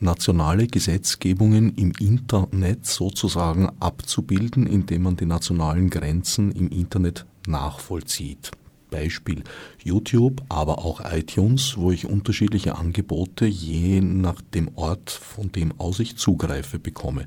[0.00, 8.50] nationale Gesetzgebungen im Internet sozusagen abzubilden, indem man die nationalen Grenzen im Internet nachvollzieht.
[8.90, 9.44] Beispiel
[9.82, 16.00] YouTube, aber auch iTunes, wo ich unterschiedliche Angebote je nach dem Ort, von dem aus
[16.00, 17.26] ich zugreife, bekomme.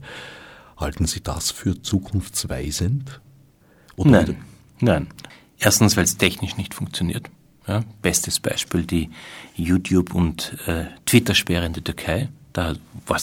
[0.75, 3.21] Halten Sie das für zukunftsweisend?
[3.95, 4.37] Oder nein,
[4.81, 5.07] nein.
[5.57, 7.29] Erstens, weil es technisch nicht funktioniert.
[7.67, 9.09] Ja, bestes Beispiel die
[9.55, 12.27] YouTube- und äh, Twitter-Sperre in der Türkei.
[12.53, 13.19] Da war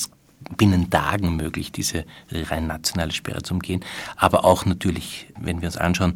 [0.56, 3.84] binnen Tagen möglich, diese rein nationale Sperre zu umgehen.
[4.16, 6.14] Aber auch natürlich, wenn wir uns anschauen,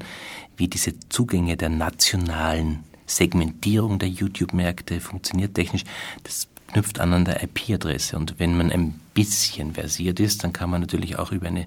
[0.56, 5.84] wie diese Zugänge der nationalen Segmentierung der YouTube-Märkte funktioniert technisch,
[6.22, 8.16] das knüpft an an der IP-Adresse.
[8.16, 11.66] Und wenn man ein bisschen versiert ist, dann kann man natürlich auch über eine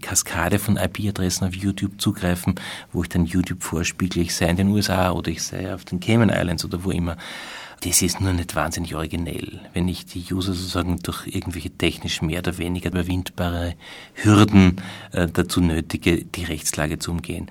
[0.00, 2.54] Kaskade von IP-Adressen auf YouTube zugreifen,
[2.92, 5.98] wo ich dann YouTube vorspiegel, ich sei in den USA oder ich sei auf den
[5.98, 7.16] Cayman Islands oder wo immer.
[7.84, 9.60] Das ist nur nicht wahnsinnig originell.
[9.74, 13.74] Wenn ich die User sozusagen durch irgendwelche technisch mehr oder weniger überwindbare
[14.14, 14.80] Hürden
[15.12, 17.50] äh, dazu nötige, die Rechtslage zu umgehen.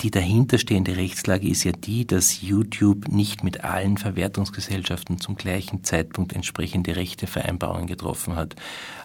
[0.00, 6.32] Die dahinterstehende Rechtslage ist ja die, dass YouTube nicht mit allen Verwertungsgesellschaften zum gleichen Zeitpunkt
[6.32, 8.56] entsprechende Rechtevereinbarungen getroffen hat.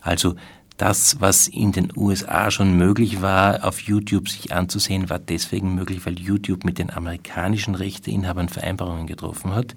[0.01, 0.35] Also
[0.81, 6.07] das, was in den USA schon möglich war, auf YouTube sich anzusehen, war deswegen möglich,
[6.07, 9.75] weil YouTube mit den amerikanischen Rechteinhabern Vereinbarungen getroffen hat,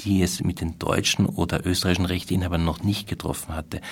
[0.00, 3.82] die es mit den deutschen oder österreichischen Rechteinhabern noch nicht getroffen hatte.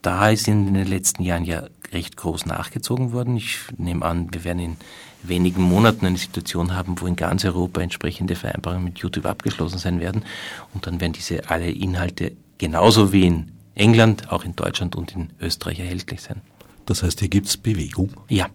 [0.00, 3.36] Da ist in den letzten Jahren ja recht groß nachgezogen worden.
[3.36, 4.76] Ich nehme an, wir werden in
[5.22, 10.00] wenigen Monaten eine Situation haben, wo in ganz Europa entsprechende Vereinbarungen mit YouTube abgeschlossen sein
[10.00, 10.24] werden.
[10.72, 15.30] Und dann werden diese alle Inhalte genauso wie in England, auch in Deutschland und in
[15.40, 16.42] Österreich erhältlich sein.
[16.86, 18.10] Das heißt, hier gibt es Bewegung?
[18.28, 18.48] Ja,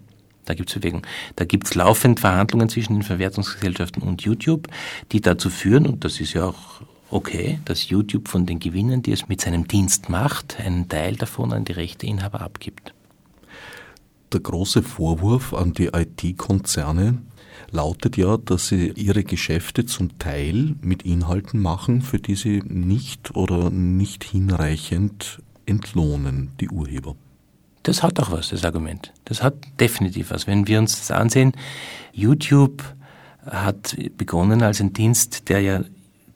[0.46, 1.06] da gibt es Bewegung.
[1.36, 4.68] Da gibt es laufend Verhandlungen zwischen den Verwertungsgesellschaften und YouTube,
[5.12, 9.12] die dazu führen, und das ist ja auch okay, dass YouTube von den Gewinnen, die
[9.12, 12.94] es mit seinem Dienst macht, einen Teil davon an die Rechteinhaber abgibt.
[14.34, 17.20] Der große Vorwurf an die IT-Konzerne
[17.72, 23.36] lautet ja, dass sie ihre Geschäfte zum Teil mit Inhalten machen, für die sie nicht
[23.36, 27.16] oder nicht hinreichend entlohnen, die Urheber.
[27.84, 29.14] Das hat auch was, das Argument.
[29.26, 30.48] Das hat definitiv was.
[30.48, 31.54] Wenn wir uns das ansehen,
[32.12, 32.84] YouTube
[33.46, 35.84] hat begonnen als ein Dienst, der ja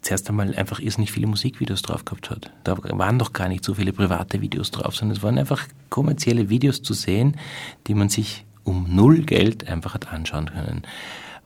[0.02, 2.52] zuerst einmal einfach irrsinnig viele Musikvideos drauf gehabt hat.
[2.64, 6.50] Da waren doch gar nicht so viele private Videos drauf, sondern es waren einfach kommerzielle
[6.50, 7.38] Videos zu sehen,
[7.88, 10.84] die man sich um null Geld einfach hat anschauen können.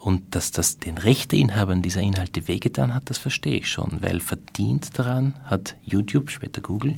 [0.05, 4.99] Und dass das den Rechteinhabern dieser Inhalte wehgetan hat, das verstehe ich schon, weil verdient
[4.99, 6.95] daran hat YouTube, später Google,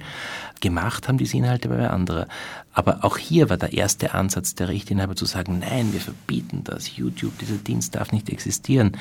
[0.59, 2.27] gemacht haben diese Inhalte bei anderer.
[2.73, 6.97] Aber auch hier war der erste Ansatz der Rechteinhaber zu sagen, nein, wir verbieten das,
[6.97, 8.97] YouTube, dieser Dienst darf nicht existieren.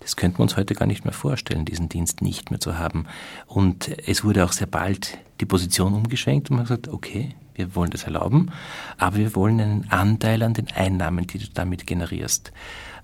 [0.00, 3.04] Das könnten wir uns heute gar nicht mehr vorstellen, diesen Dienst nicht mehr zu haben.
[3.46, 7.74] Und es wurde auch sehr bald die Position umgeschwenkt und man hat gesagt, okay, wir
[7.74, 8.50] wollen das erlauben,
[8.98, 12.52] aber wir wollen einen Anteil an den Einnahmen, die du damit generierst.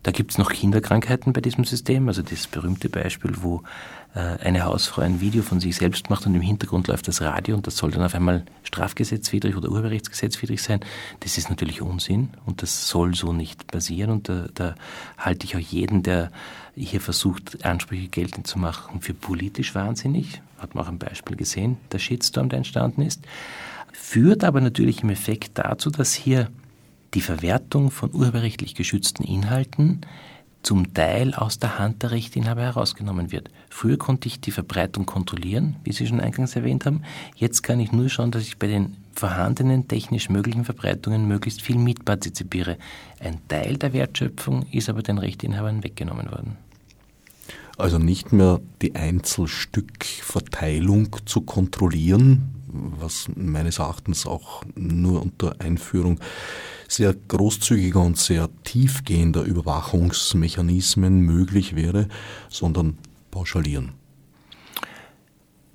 [0.03, 3.65] Da gibt es noch Kinderkrankheiten bei diesem System, also das berühmte Beispiel, wo
[4.15, 7.57] äh, eine Hausfrau ein Video von sich selbst macht und im Hintergrund läuft das Radio
[7.57, 10.81] und das soll dann auf einmal strafgesetzwidrig oder urheberrechtsgesetzwidrig sein.
[11.21, 14.75] Das ist natürlich Unsinn und das soll so nicht passieren und da, da
[15.19, 16.31] halte ich auch jeden, der
[16.77, 20.41] hier versucht, Ansprüche geltend zu machen, für politisch wahnsinnig.
[20.59, 23.23] Hat man auch ein Beispiel gesehen, der Shitstorm, der entstanden ist.
[23.99, 26.49] Führt aber natürlich im Effekt dazu, dass hier
[27.15, 30.03] die Verwertung von urheberrechtlich geschützten Inhalten
[30.63, 33.51] zum Teil aus der Hand der Rechteinhaber herausgenommen wird.
[33.71, 37.03] Früher konnte ich die Verbreitung kontrollieren, wie Sie schon eingangs erwähnt haben.
[37.37, 41.79] Jetzt kann ich nur schauen, dass ich bei den vorhandenen technisch möglichen Verbreitungen möglichst viel
[41.79, 42.77] mitpartizipiere.
[43.19, 46.57] Ein Teil der Wertschöpfung ist aber den Rechteinhabern weggenommen worden.
[47.77, 52.56] Also nicht mehr die Einzelstückverteilung zu kontrollieren,
[52.99, 56.21] was meines Erachtens auch nur unter Einführung
[56.89, 62.09] sehr großzügiger und sehr tiefgehender Überwachungsmechanismen möglich wäre,
[62.49, 62.99] sondern
[63.31, 63.96] pauschalieren.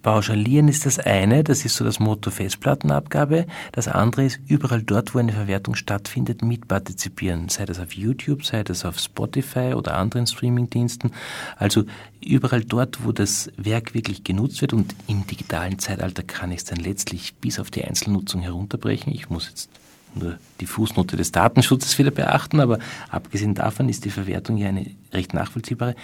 [0.01, 3.45] Pauschalieren ist das eine, das ist so das Motto Festplattenabgabe.
[3.71, 7.49] Das andere ist, überall dort, wo eine Verwertung stattfindet, mitpartizipieren.
[7.49, 11.11] Sei das auf YouTube, sei das auf Spotify oder anderen Streamingdiensten.
[11.55, 11.83] Also
[12.19, 16.65] überall dort, wo das Werk wirklich genutzt wird und im digitalen Zeitalter kann ich es
[16.65, 19.13] dann letztlich bis auf die Einzelnutzung herunterbrechen.
[19.13, 19.69] Ich muss jetzt
[20.15, 24.87] nur die Fußnote des Datenschutzes wieder beachten, aber abgesehen davon ist die Verwertung ja eine
[25.13, 25.95] recht nachvollziehbare.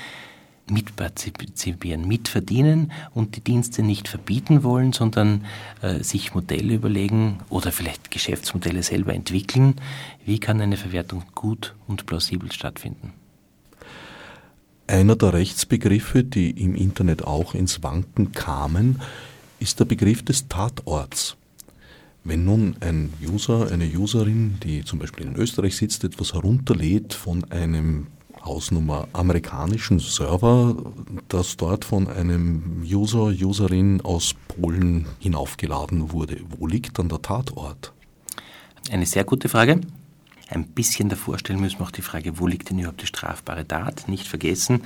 [0.70, 5.46] Mitpartizipieren, mitverdienen und die Dienste nicht verbieten wollen, sondern
[5.82, 9.76] äh, sich Modelle überlegen oder vielleicht Geschäftsmodelle selber entwickeln.
[10.26, 13.14] Wie kann eine Verwertung gut und plausibel stattfinden?
[14.88, 19.02] Einer der Rechtsbegriffe, die im Internet auch ins Wanken kamen,
[19.60, 21.36] ist der Begriff des Tatorts.
[22.24, 27.44] Wenn nun ein User, eine Userin, die zum Beispiel in Österreich sitzt, etwas herunterlädt von
[27.52, 28.08] einem
[28.48, 30.76] Hausnummer amerikanischen Server,
[31.28, 37.94] das dort von einem User, Userin aus Polen hinaufgeladen wurde, wo liegt dann der Tatort?
[38.90, 39.82] Eine sehr gute Frage
[40.50, 43.68] ein bisschen davor stellen müssen wir auch die Frage, wo liegt denn überhaupt die strafbare
[43.68, 44.08] Tat?
[44.08, 44.84] Nicht vergessen,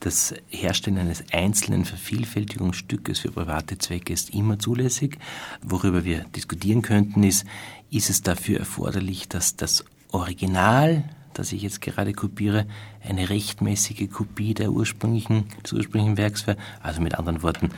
[0.00, 5.18] das Herstellen eines einzelnen Vervielfältigungsstückes für private Zwecke ist immer zulässig.
[5.62, 7.44] Worüber wir diskutieren könnten, ist,
[7.90, 11.04] ist es dafür erforderlich, dass das Original,
[11.38, 12.66] das ich jetzt gerade kopiere,
[13.06, 16.56] eine rechtmäßige Kopie der ursprünglichen, des ursprünglichen Werks wäre?
[16.82, 17.70] Also mit anderen Worten,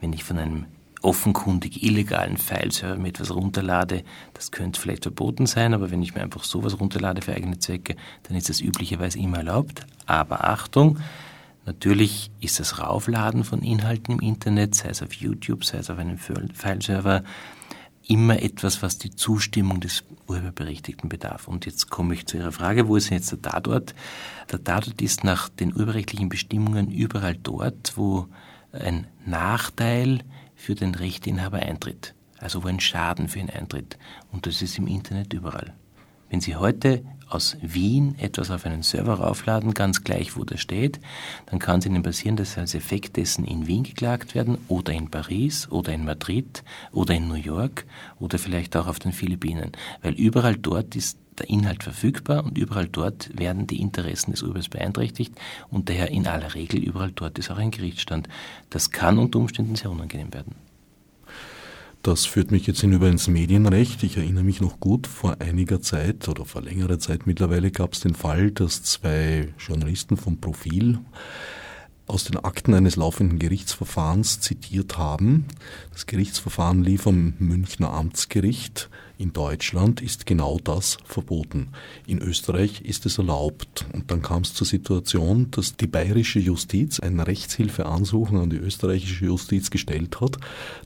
[0.00, 0.66] wenn ich von einem
[1.02, 6.22] offenkundig illegalen Fileserver mit etwas runterlade, das könnte vielleicht verboten sein, aber wenn ich mir
[6.22, 9.86] einfach sowas runterlade für eigene Zwecke, dann ist das üblicherweise immer erlaubt.
[10.06, 10.98] Aber Achtung,
[11.64, 15.98] natürlich ist das Raufladen von Inhalten im Internet, sei es auf YouTube, sei es auf
[15.98, 17.22] einem Fileserver,
[18.10, 21.46] immer etwas, was die Zustimmung des Urheberberechtigten bedarf.
[21.46, 23.94] Und jetzt komme ich zu Ihrer Frage, wo ist denn jetzt der Tatort?
[24.50, 28.26] Der Tatort ist nach den urheberrechtlichen Bestimmungen überall dort, wo
[28.72, 30.24] ein Nachteil
[30.56, 33.96] für den Rechteinhaber eintritt, also wo ein Schaden für ihn eintritt.
[34.32, 35.74] Und das ist im Internet überall.
[36.30, 41.00] Wenn Sie heute aus Wien etwas auf einen Server raufladen, ganz gleich, wo das steht,
[41.46, 44.92] dann kann es Ihnen passieren, dass Sie als Effekt dessen in Wien geklagt werden oder
[44.92, 46.62] in Paris oder in Madrid
[46.92, 47.86] oder in New York
[48.18, 52.88] oder vielleicht auch auf den Philippinen, weil überall dort ist der Inhalt verfügbar und überall
[52.88, 55.32] dort werden die Interessen des Urhebers beeinträchtigt
[55.70, 58.28] und daher in aller Regel überall dort ist auch ein Gerichtsstand.
[58.68, 60.69] Das kann unter Umständen sehr unangenehm werden.
[62.02, 64.02] Das führt mich jetzt hinüber ins Medienrecht.
[64.04, 68.00] Ich erinnere mich noch gut, vor einiger Zeit oder vor längerer Zeit mittlerweile gab es
[68.00, 70.98] den Fall, dass zwei Journalisten vom Profil
[72.06, 75.44] aus den Akten eines laufenden Gerichtsverfahrens zitiert haben.
[75.92, 78.88] Das Gerichtsverfahren lief am Münchner Amtsgericht.
[79.20, 81.72] In Deutschland ist genau das verboten.
[82.06, 83.84] In Österreich ist es erlaubt.
[83.92, 89.26] Und dann kam es zur Situation, dass die bayerische Justiz ein Rechtshilfeansuchen an die österreichische
[89.26, 90.38] Justiz gestellt hat,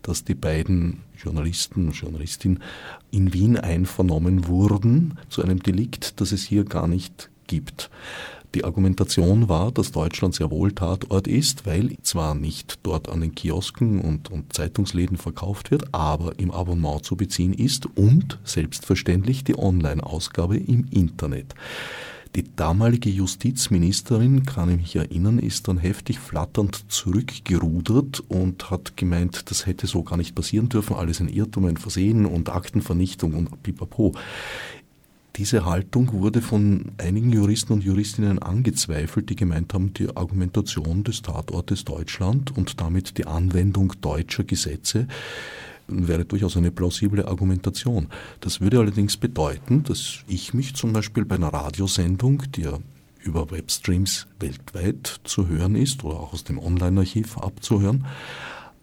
[0.03, 2.61] dass die beiden Journalisten und Journalistinnen
[3.13, 7.89] in Wien einvernommen wurden zu einem Delikt, das es hier gar nicht gibt.
[8.55, 13.35] Die Argumentation war, dass Deutschland sehr wohl Tatort ist, weil zwar nicht dort an den
[13.35, 19.59] Kiosken und, und Zeitungsläden verkauft wird, aber im Abonnement zu beziehen ist und selbstverständlich die
[19.59, 21.57] Online-Ausgabe im Internet.
[22.37, 29.51] Die damalige Justizministerin, kann ich mich erinnern, ist dann heftig flatternd zurückgerudert und hat gemeint,
[29.53, 33.63] das hätte so gar nicht passieren dürfen, alles ein Irrtum, ein Versehen und Aktenvernichtung und
[33.63, 34.15] pipapo.
[35.37, 41.23] Diese Haltung wurde von einigen Juristen und Juristinnen angezweifelt, die gemeint haben, die Argumentation des
[41.23, 45.09] Tatortes Deutschland und damit die Anwendung deutscher Gesetze
[45.89, 48.07] wäre durchaus eine plausible Argumentation.
[48.41, 52.79] Das würde allerdings bedeuten, dass ich mich zum Beispiel bei einer Radiosendung, die ja
[53.21, 58.07] über Webstreams weltweit zu hören ist oder auch aus dem Online-Archiv abzuhören,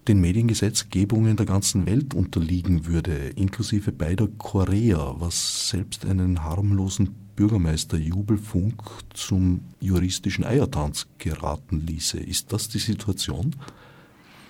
[0.07, 7.97] den Mediengesetzgebungen der ganzen Welt unterliegen würde, inklusive beider Korea, was selbst einen harmlosen Bürgermeister
[7.97, 8.81] Jubelfunk
[9.13, 12.19] zum juristischen Eiertanz geraten ließe.
[12.19, 13.55] Ist das die Situation?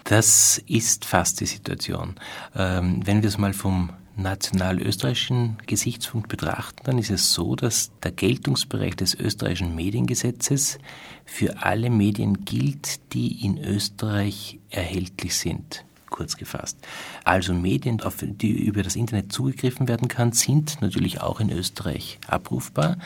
[0.03, 2.15] Das ist fast die Situation.
[2.55, 8.11] Ähm, wenn wir es mal vom national-österreichischen Gesichtspunkt betrachten, dann ist es so, dass der
[8.11, 10.79] Geltungsbereich des österreichischen Mediengesetzes
[11.25, 16.77] für alle Medien gilt, die in Österreich erhältlich sind kurz gefasst.
[17.23, 22.19] Also Medien, auf die über das Internet zugegriffen werden kann, sind natürlich auch in Österreich
[22.27, 22.97] abrufbar.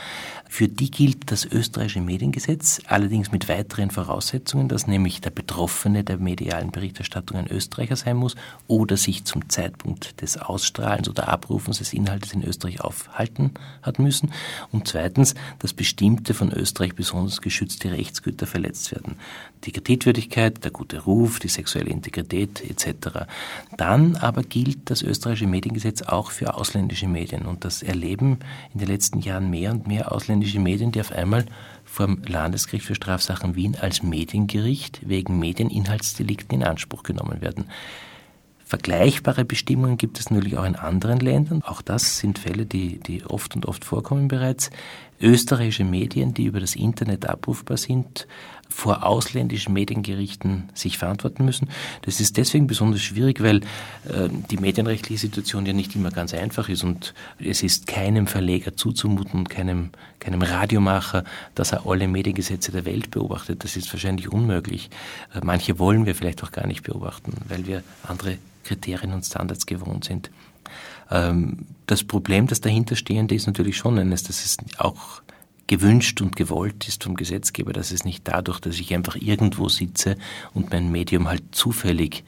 [0.50, 6.18] Für die gilt das österreichische Mediengesetz, allerdings mit weiteren Voraussetzungen, dass nämlich der Betroffene der
[6.18, 8.36] medialen Berichterstattung ein Österreicher sein muss
[8.68, 14.32] oder sich zum Zeitpunkt des Ausstrahlens oder Abrufens des Inhaltes in Österreich aufhalten hat müssen.
[14.72, 19.18] Und zweitens, dass bestimmte von Österreich besonders geschützte Rechtsgüter verletzt werden.
[19.66, 23.26] Die Kreditwürdigkeit, der gute Ruf, die sexuelle Integrität etc.
[23.78, 27.46] Dann aber gilt das österreichische Mediengesetz auch für ausländische Medien.
[27.46, 28.40] Und das erleben
[28.74, 31.46] in den letzten Jahren mehr und mehr ausländische Medien, die auf einmal
[31.84, 37.66] vom Landesgericht für Strafsachen Wien als Mediengericht wegen Medieninhaltsdelikten in Anspruch genommen werden.
[38.68, 41.62] Vergleichbare Bestimmungen gibt es natürlich auch in anderen Ländern.
[41.62, 44.72] Auch das sind Fälle, die, die oft und oft vorkommen bereits.
[45.22, 48.28] Österreichische Medien, die über das Internet abrufbar sind,
[48.76, 51.70] vor ausländischen Mediengerichten sich verantworten müssen.
[52.02, 53.62] Das ist deswegen besonders schwierig, weil
[54.04, 58.76] äh, die medienrechtliche Situation ja nicht immer ganz einfach ist und es ist keinem Verleger
[58.76, 61.24] zuzumuten und keinem, keinem Radiomacher,
[61.56, 63.64] dass er alle Mediengesetze der Welt beobachtet.
[63.64, 64.90] Das ist wahrscheinlich unmöglich.
[65.34, 69.66] Äh, manche wollen wir vielleicht auch gar nicht beobachten, weil wir andere Kriterien und Standards
[69.66, 70.32] gewohnt sind.
[71.10, 75.22] Ähm, das Problem, das dahinter stehende ist natürlich schon eines, dass es auch
[75.68, 80.18] gewünscht und gewollt ist vom Gesetzgeber, dass es nicht dadurch, dass ich einfach irgendwo sitze
[80.54, 82.24] und mein Medium halt zufällig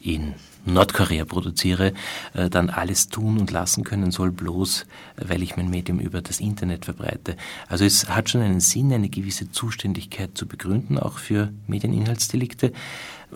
[0.00, 1.92] in Nordkorea produziere,
[2.34, 4.82] äh, dann alles tun und lassen können soll, bloß
[5.16, 7.36] äh, weil ich mein Medium über das Internet verbreite.
[7.68, 12.72] Also es hat schon einen Sinn, eine gewisse Zuständigkeit zu begründen, auch für Medieninhaltsdelikte.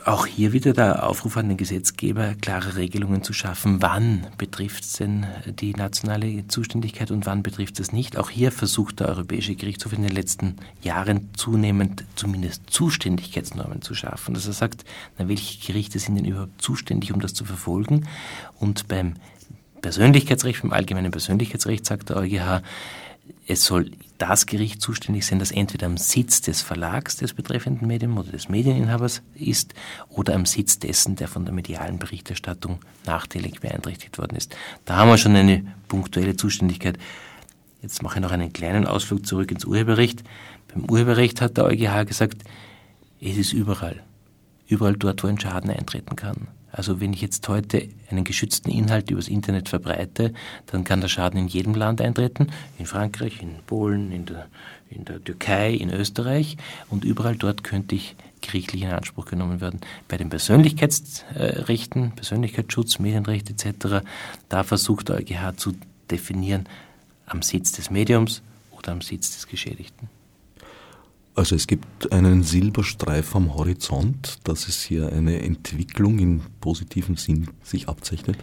[0.05, 3.81] Auch hier wieder der Aufruf an den Gesetzgeber, klare Regelungen zu schaffen.
[3.81, 5.25] Wann betrifft es denn
[5.61, 8.19] die nationale Zuständigkeit und wann betrifft es nicht?
[8.19, 14.35] Auch hier versucht der Europäische Gerichtshof in den letzten Jahren zunehmend zumindest Zuständigkeitsnormen zu schaffen.
[14.35, 14.85] Dass er sagt,
[15.17, 18.09] na, welche Gerichte sind denn überhaupt zuständig, um das zu verfolgen?
[18.59, 19.15] Und beim
[19.81, 22.63] Persönlichkeitsrecht, beim allgemeinen Persönlichkeitsrecht sagt der EuGH,
[23.47, 28.21] es soll das Gericht zuständig sein, das entweder am Sitz des Verlags des betreffenden Mediums
[28.21, 29.75] oder des Medieninhabers ist
[30.09, 34.57] oder am Sitz dessen, der von der medialen Berichterstattung nachteilig beeinträchtigt worden ist.
[34.85, 36.99] Da haben wir schon eine punktuelle Zuständigkeit.
[37.83, 40.23] Jetzt mache ich noch einen kleinen Ausflug zurück ins Urheberrecht.
[40.73, 42.43] Beim Urheberrecht hat der EuGH gesagt,
[43.21, 44.03] es ist überall.
[44.67, 46.49] Überall dort, wo ein Schaden eintreten kann.
[46.77, 50.35] Also wenn ich jetzt heute einen geschützten Inhalt übers Internet verbreite,
[50.67, 52.49] dann kann der Schaden in jedem Land eintreten,
[52.79, 54.47] in Frankreich, in Polen, in der,
[54.91, 56.57] in der Türkei, in Österreich
[56.91, 59.81] und überall dort könnte ich gerichtlich in Anspruch genommen werden.
[60.09, 64.05] Bei den Persönlichkeitsrechten, Persönlichkeitsschutz, Medienrecht etc.,
[64.49, 65.75] da versucht der EuGH zu
[66.11, 66.67] definieren
[67.27, 70.09] am Sitz des Mediums oder am Sitz des Geschädigten.
[71.37, 77.49] Also es gibt einen Silberstreif am Horizont, dass es hier eine Entwicklung in positivem Sinn
[77.63, 78.37] sich abzeichnet?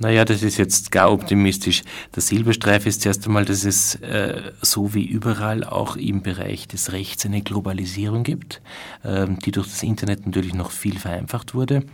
[0.00, 1.82] Naja, das ist jetzt gar optimistisch.
[2.14, 6.92] Der Silberstreif ist zuerst einmal, dass es äh, so wie überall auch im Bereich des
[6.92, 8.62] Rechts eine Globalisierung gibt,
[9.02, 11.84] äh, die durch das Internet natürlich noch viel vereinfacht wurde.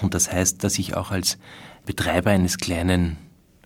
[0.00, 1.36] Und das heißt, dass ich auch als
[1.84, 3.18] Betreiber eines kleinen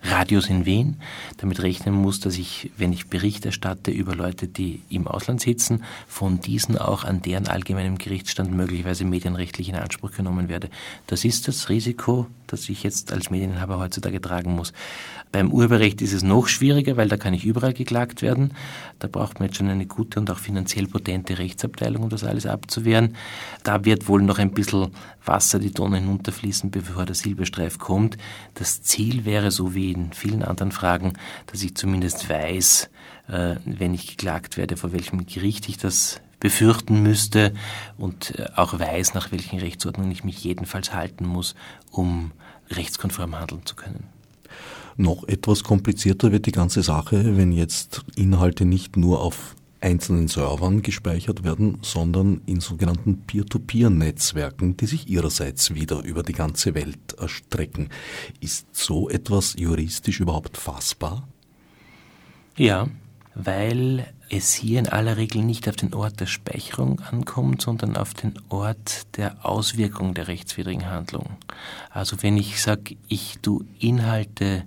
[0.02, 0.96] Radios in Wien
[1.38, 5.84] damit rechnen muss, dass ich, wenn ich Bericht erstatte über Leute, die im Ausland sitzen,
[6.06, 10.70] von diesen auch an deren allgemeinem Gerichtsstand möglicherweise medienrechtlich in Anspruch genommen werde.
[11.06, 14.72] Das ist das Risiko, das ich jetzt als Medieninhaber heutzutage tragen muss.
[15.32, 18.52] Beim Urheberrecht ist es noch schwieriger, weil da kann ich überall geklagt werden.
[18.98, 22.46] Da braucht man jetzt schon eine gute und auch finanziell potente Rechtsabteilung, um das alles
[22.46, 23.16] abzuwehren.
[23.62, 24.92] Da wird wohl noch ein bisschen
[25.24, 28.16] Wasser die Donau hinunterfließen, bevor der Silberstreif kommt.
[28.54, 31.14] Das Ziel wäre, so wie in vielen anderen Fragen,
[31.46, 32.88] dass ich zumindest weiß,
[33.28, 37.52] äh, wenn ich geklagt werde, vor welchem Gericht ich das befürchten müsste
[37.96, 41.54] und äh, auch weiß, nach welchen Rechtsordnungen ich mich jedenfalls halten muss,
[41.90, 42.32] um
[42.70, 44.04] rechtskonform handeln zu können.
[44.96, 50.82] Noch etwas komplizierter wird die ganze Sache, wenn jetzt Inhalte nicht nur auf einzelnen Servern
[50.82, 57.90] gespeichert werden, sondern in sogenannten Peer-to-Peer-Netzwerken, die sich ihrerseits wieder über die ganze Welt erstrecken.
[58.40, 61.28] Ist so etwas juristisch überhaupt fassbar?
[62.56, 62.88] Ja,
[63.34, 68.14] weil es hier in aller Regel nicht auf den Ort der Speicherung ankommt, sondern auf
[68.14, 71.36] den Ort der Auswirkung der rechtswidrigen Handlung.
[71.90, 74.64] Also wenn ich sage, ich tu Inhalte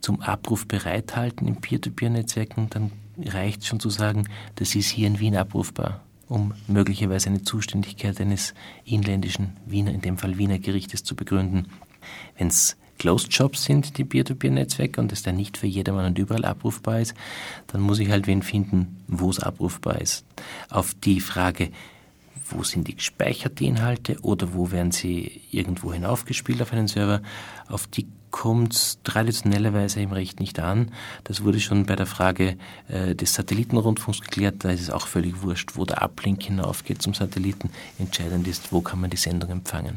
[0.00, 5.36] zum Abruf bereithalten in Peer-to-Peer-Netzwerken, dann reicht schon zu sagen, das ist hier in Wien
[5.36, 8.54] abrufbar, um möglicherweise eine Zuständigkeit eines
[8.84, 11.66] inländischen Wiener, in dem Fall Wiener Gerichtes zu begründen.
[12.38, 16.44] Wenn es Closed Shops sind, die Peer-to-Peer-Netzwerke, und es dann nicht für jedermann und überall
[16.44, 17.14] abrufbar ist,
[17.68, 20.26] dann muss ich halt wen finden, wo es abrufbar ist.
[20.68, 21.70] Auf die Frage,
[22.50, 27.22] wo sind die gespeicherten Inhalte oder wo werden sie irgendwo hinaufgespielt auf einen Server,
[27.68, 30.92] auf die kommt es traditionellerweise im Recht nicht an.
[31.24, 34.56] Das wurde schon bei der Frage äh, des Satellitenrundfunks geklärt.
[34.58, 37.70] Da ist es auch völlig wurscht, wo der Uplink hinaufgeht zum Satelliten.
[37.98, 39.96] Entscheidend ist, wo kann man die Sendung empfangen.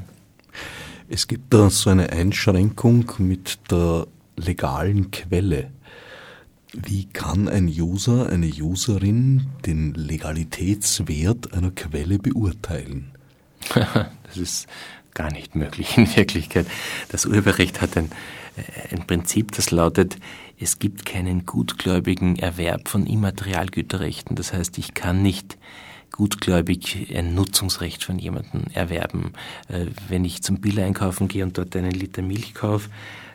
[1.13, 5.69] Es gibt da so eine Einschränkung mit der legalen Quelle.
[6.73, 13.11] Wie kann ein User, eine Userin den Legalitätswert einer Quelle beurteilen?
[13.75, 14.67] das ist
[15.13, 16.65] gar nicht möglich in Wirklichkeit.
[17.09, 18.09] Das Urheberrecht hat ein,
[18.57, 20.17] äh, ein Prinzip, das lautet,
[20.57, 24.35] es gibt keinen gutgläubigen Erwerb von Immaterialgüterrechten.
[24.35, 25.59] Das heißt, ich kann nicht
[26.13, 29.33] gutgläubig ein Nutzungsrecht von jemandem erwerben.
[29.67, 32.89] Äh, wenn ich zum Bill einkaufen gehe und dort einen Liter Milch kaufe,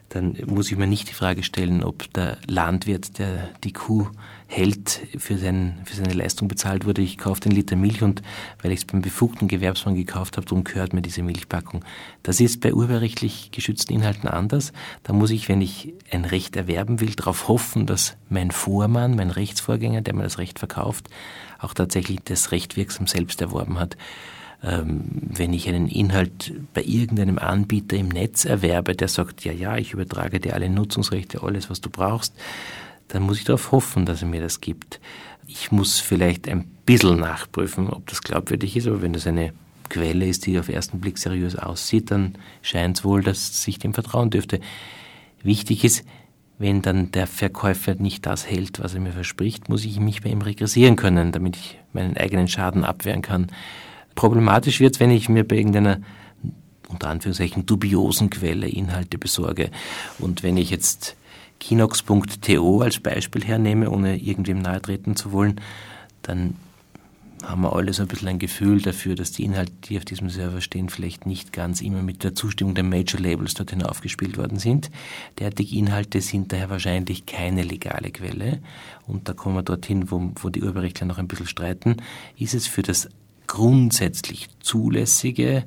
[0.08, 4.08] dann muss ich mir nicht die Frage stellen, ob der Landwirt, der die Kuh
[4.46, 7.02] hält, für, sein, für seine Leistung bezahlt wurde.
[7.02, 8.22] Ich kaufe den Liter Milch und
[8.62, 11.84] weil ich es beim befugten Gewerbsmann gekauft habe, darum gehört mir diese Milchpackung.
[12.22, 14.72] Das ist bei urheberrechtlich geschützten Inhalten anders.
[15.02, 19.30] Da muss ich, wenn ich ein Recht erwerben will, darauf hoffen, dass mein Vormann, mein
[19.30, 21.10] Rechtsvorgänger, der mir das Recht verkauft,
[21.58, 23.96] auch tatsächlich das Recht wirksam selbst erworben hat.
[24.62, 29.76] Ähm, wenn ich einen Inhalt bei irgendeinem Anbieter im Netz erwerbe, der sagt, ja, ja,
[29.76, 32.34] ich übertrage dir alle Nutzungsrechte, alles, was du brauchst,
[33.08, 35.00] dann muss ich darauf hoffen, dass er mir das gibt.
[35.46, 39.52] Ich muss vielleicht ein bisschen nachprüfen, ob das glaubwürdig ist, aber wenn das eine
[39.88, 43.78] Quelle ist, die auf den ersten Blick seriös aussieht, dann scheint es wohl, dass sich
[43.78, 44.60] dem vertrauen dürfte.
[45.42, 46.04] Wichtig ist,
[46.58, 50.30] wenn dann der Verkäufer nicht das hält, was er mir verspricht, muss ich mich bei
[50.30, 53.48] ihm regressieren können, damit ich meinen eigenen Schaden abwehren kann.
[54.14, 56.00] Problematisch wird es, wenn ich mir bei irgendeiner
[56.88, 59.70] unter Anführungszeichen dubiosen Quelle Inhalte besorge.
[60.18, 61.16] Und wenn ich jetzt
[61.60, 65.60] Kinox.to als Beispiel hernehme, ohne irgendwem nahe treten zu wollen,
[66.22, 66.56] dann
[67.44, 70.30] haben wir alle so ein bisschen ein Gefühl dafür, dass die Inhalte, die auf diesem
[70.30, 74.58] Server stehen, vielleicht nicht ganz immer mit der Zustimmung der Major Labels dorthin aufgespielt worden
[74.58, 74.90] sind.
[75.38, 78.60] Derartige Inhalte sind daher wahrscheinlich keine legale Quelle.
[79.06, 81.96] Und da kommen wir dorthin, wo, wo die Urheberrechtler noch ein bisschen streiten.
[82.36, 83.08] Ist es für das
[83.46, 85.64] grundsätzlich zulässige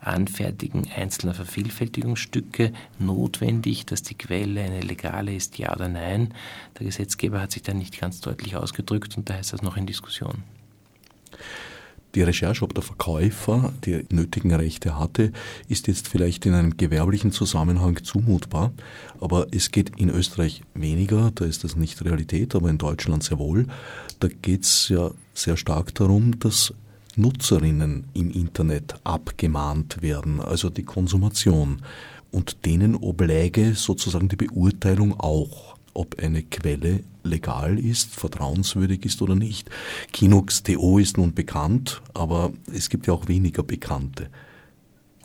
[0.00, 6.34] Anfertigen einzelner Vervielfältigungsstücke notwendig, dass die Quelle eine legale ist, ja oder nein.
[6.78, 9.86] Der Gesetzgeber hat sich da nicht ganz deutlich ausgedrückt und da ist das noch in
[9.86, 10.44] Diskussion.
[12.14, 15.30] Die Recherche, ob der Verkäufer die nötigen Rechte hatte,
[15.68, 18.72] ist jetzt vielleicht in einem gewerblichen Zusammenhang zumutbar,
[19.20, 23.38] aber es geht in Österreich weniger, da ist das nicht Realität, aber in Deutschland sehr
[23.38, 23.66] wohl.
[24.20, 26.72] Da geht es ja sehr stark darum, dass
[27.14, 31.82] Nutzerinnen im Internet abgemahnt werden, also die Konsumation.
[32.30, 35.67] Und denen obläge sozusagen die Beurteilung auch,
[35.98, 39.68] ob eine Quelle legal ist, vertrauenswürdig ist oder nicht.
[40.12, 44.28] Kinox.to ist nun bekannt, aber es gibt ja auch weniger bekannte.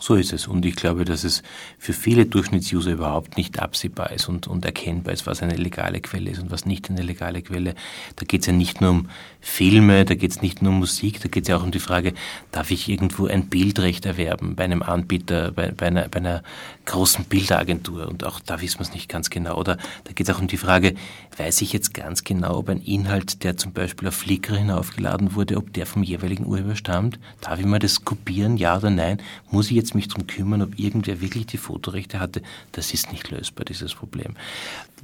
[0.05, 0.49] So ist es.
[0.49, 1.43] Und ich glaube, dass es
[1.77, 6.29] für viele Durchschnittsuser überhaupt nicht absehbar ist und, und erkennbar ist, was eine legale Quelle
[6.29, 7.73] ist und was nicht eine legale Quelle.
[8.17, 11.21] Da geht es ja nicht nur um Filme, da geht es nicht nur um Musik,
[11.21, 12.13] da geht es ja auch um die Frage,
[12.51, 16.43] darf ich irgendwo ein Bildrecht erwerben bei einem Anbieter, bei, bei, einer, bei einer
[16.85, 19.57] großen Bilderagentur und auch da wissen wir es nicht ganz genau.
[19.57, 20.95] Oder da geht es auch um die Frage,
[21.37, 25.55] weiß ich jetzt ganz genau, ob ein Inhalt, der zum Beispiel auf Flickr hinaufgeladen wurde,
[25.55, 27.19] ob der vom jeweiligen Urheber stammt?
[27.39, 29.21] Darf ich mal das kopieren, ja oder nein?
[29.49, 32.41] Muss ich jetzt mich darum kümmern, ob irgendwer wirklich die Fotorechte hatte?
[32.71, 34.35] Das ist nicht lösbar, dieses Problem.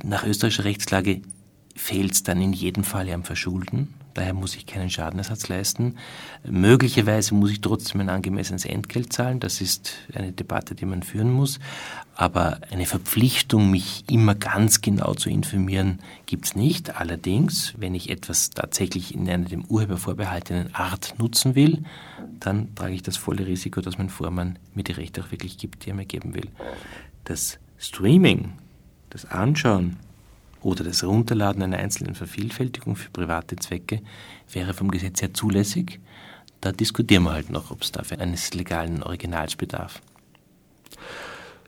[0.04, 1.22] Nach österreichischer Rechtslage
[1.76, 3.94] fehlt es dann in jedem Fall am Verschulden.
[4.14, 5.96] Daher muss ich keinen Schadenersatz leisten.
[6.44, 9.40] Möglicherweise muss ich trotzdem ein angemessenes Entgelt zahlen.
[9.40, 11.60] Das ist eine Debatte, die man führen muss.
[12.16, 17.00] Aber eine Verpflichtung, mich immer ganz genau zu informieren, gibt es nicht.
[17.00, 21.84] Allerdings, wenn ich etwas tatsächlich in einer dem Urheber vorbehaltenen Art nutzen will,
[22.40, 25.86] dann trage ich das volle Risiko, dass mein Vormann mir die Rechte auch wirklich gibt,
[25.86, 26.50] die er mir geben will.
[27.24, 28.54] Das Streaming,
[29.10, 29.98] das Anschauen
[30.62, 34.02] oder das Runterladen einer einzelnen Vervielfältigung für private Zwecke
[34.52, 36.00] wäre vom Gesetz her zulässig.
[36.62, 40.02] Da diskutieren wir halt noch, ob es dafür eines legalen Originals bedarf.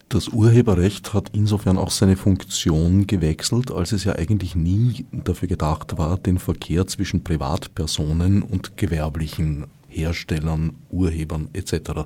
[0.10, 5.98] Das Urheberrecht hat insofern auch seine Funktion gewechselt, als es ja eigentlich nie dafür gedacht
[5.98, 12.06] war, den Verkehr zwischen Privatpersonen und gewerblichen Herstellern, Urhebern etc.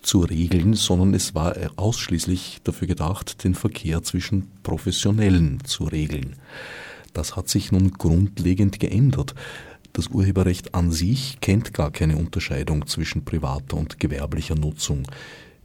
[0.00, 6.36] zu regeln, sondern es war ausschließlich dafür gedacht, den Verkehr zwischen Professionellen zu regeln.
[7.12, 9.34] Das hat sich nun grundlegend geändert.
[9.92, 15.04] Das Urheberrecht an sich kennt gar keine Unterscheidung zwischen privater und gewerblicher Nutzung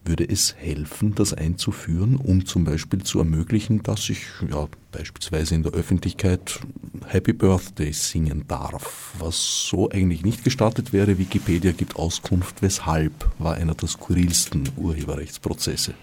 [0.06, 5.64] würde es helfen, das einzuführen, um zum Beispiel zu ermöglichen, dass ich ja, beispielsweise in
[5.64, 6.60] der Öffentlichkeit
[7.08, 11.18] Happy Birthday singen darf, was so eigentlich nicht gestartet wäre.
[11.18, 15.94] Wikipedia gibt Auskunft, weshalb war einer der skurrilsten Urheberrechtsprozesse.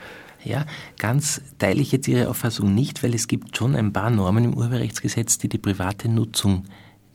[0.43, 0.65] Ja,
[0.99, 4.55] ganz teile ich jetzt Ihre Auffassung nicht, weil es gibt schon ein paar Normen im
[4.55, 6.65] Urheberrechtsgesetz, die die private Nutzung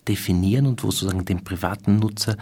[0.07, 2.37] definieren und wo sozusagen dem privaten Nutzer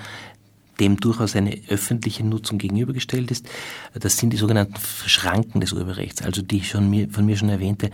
[0.79, 3.47] dem durchaus eine öffentliche Nutzung gegenübergestellt ist.
[3.93, 7.91] Das sind die sogenannten Schranken des Urheberrechts, also die schon mir, von mir schon erwähnte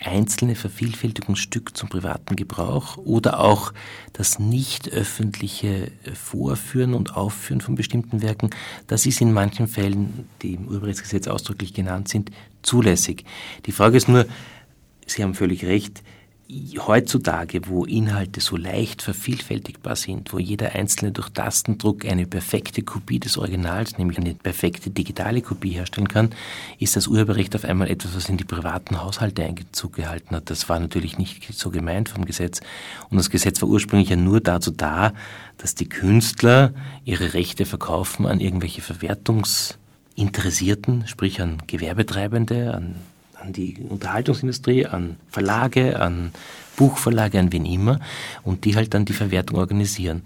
[0.00, 3.72] einzelne Vervielfältigungsstück zum privaten Gebrauch oder auch
[4.12, 8.50] das nicht öffentliche Vorführen und Aufführen von bestimmten Werken,
[8.86, 12.30] das ist in manchen Fällen, die im Urheberrechtsgesetz ausdrücklich genannt sind,
[12.62, 13.24] zulässig.
[13.66, 14.26] Die Frage ist nur,
[15.06, 16.02] Sie haben völlig recht,
[16.78, 23.20] heutzutage, wo Inhalte so leicht vervielfältigbar sind, wo jeder einzelne durch Tastendruck eine perfekte Kopie
[23.20, 26.30] des Originals, nämlich eine perfekte digitale Kopie herstellen kann,
[26.78, 30.48] ist das Urheberrecht auf einmal etwas, was in die privaten Haushalte Einzug gehalten hat.
[30.48, 32.62] Das war natürlich nicht so gemeint vom Gesetz.
[33.10, 35.12] Und das Gesetz war ursprünglich ja nur dazu da,
[35.58, 36.72] dass die Künstler
[37.04, 42.94] ihre Rechte verkaufen an irgendwelche Verwertungsinteressierten, sprich an Gewerbetreibende, an
[43.40, 46.32] an die Unterhaltungsindustrie, an Verlage, an
[46.76, 48.00] Buchverlage, an wen immer
[48.42, 50.22] und die halt dann die Verwertung organisieren.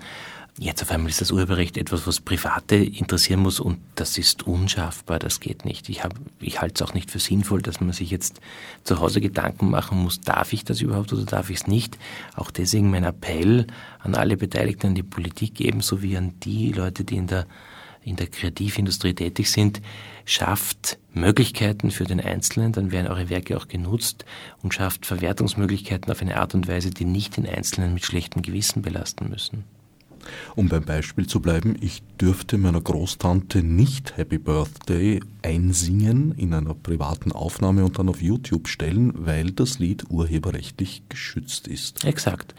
[0.59, 5.19] Jetzt auf einmal ist das Urheberrecht etwas, was Private interessieren muss und das ist unschaffbar,
[5.19, 5.89] das geht nicht.
[5.89, 8.39] Ich, hab, ich halte es auch nicht für sinnvoll, dass man sich jetzt
[8.85, 11.97] zu Hause Gedanken machen muss, darf ich das überhaupt oder darf ich es nicht.
[12.37, 13.67] Auch deswegen mein Appell
[14.01, 17.47] an alle Beteiligten, an die Politik ebenso wie an die Leute, die in der
[18.05, 19.81] in der Kreativindustrie tätig sind,
[20.25, 24.25] schafft Möglichkeiten für den Einzelnen, dann werden eure Werke auch genutzt
[24.63, 28.83] und schafft Verwertungsmöglichkeiten auf eine Art und Weise, die nicht den Einzelnen mit schlechtem Gewissen
[28.83, 29.65] belasten müssen.
[30.57, 36.75] Um beim Beispiel zu bleiben, ich dürfte meiner Großtante nicht Happy Birthday einsingen in einer
[36.75, 42.05] privaten Aufnahme und dann auf YouTube stellen, weil das Lied urheberrechtlich geschützt ist.
[42.05, 42.55] Exakt.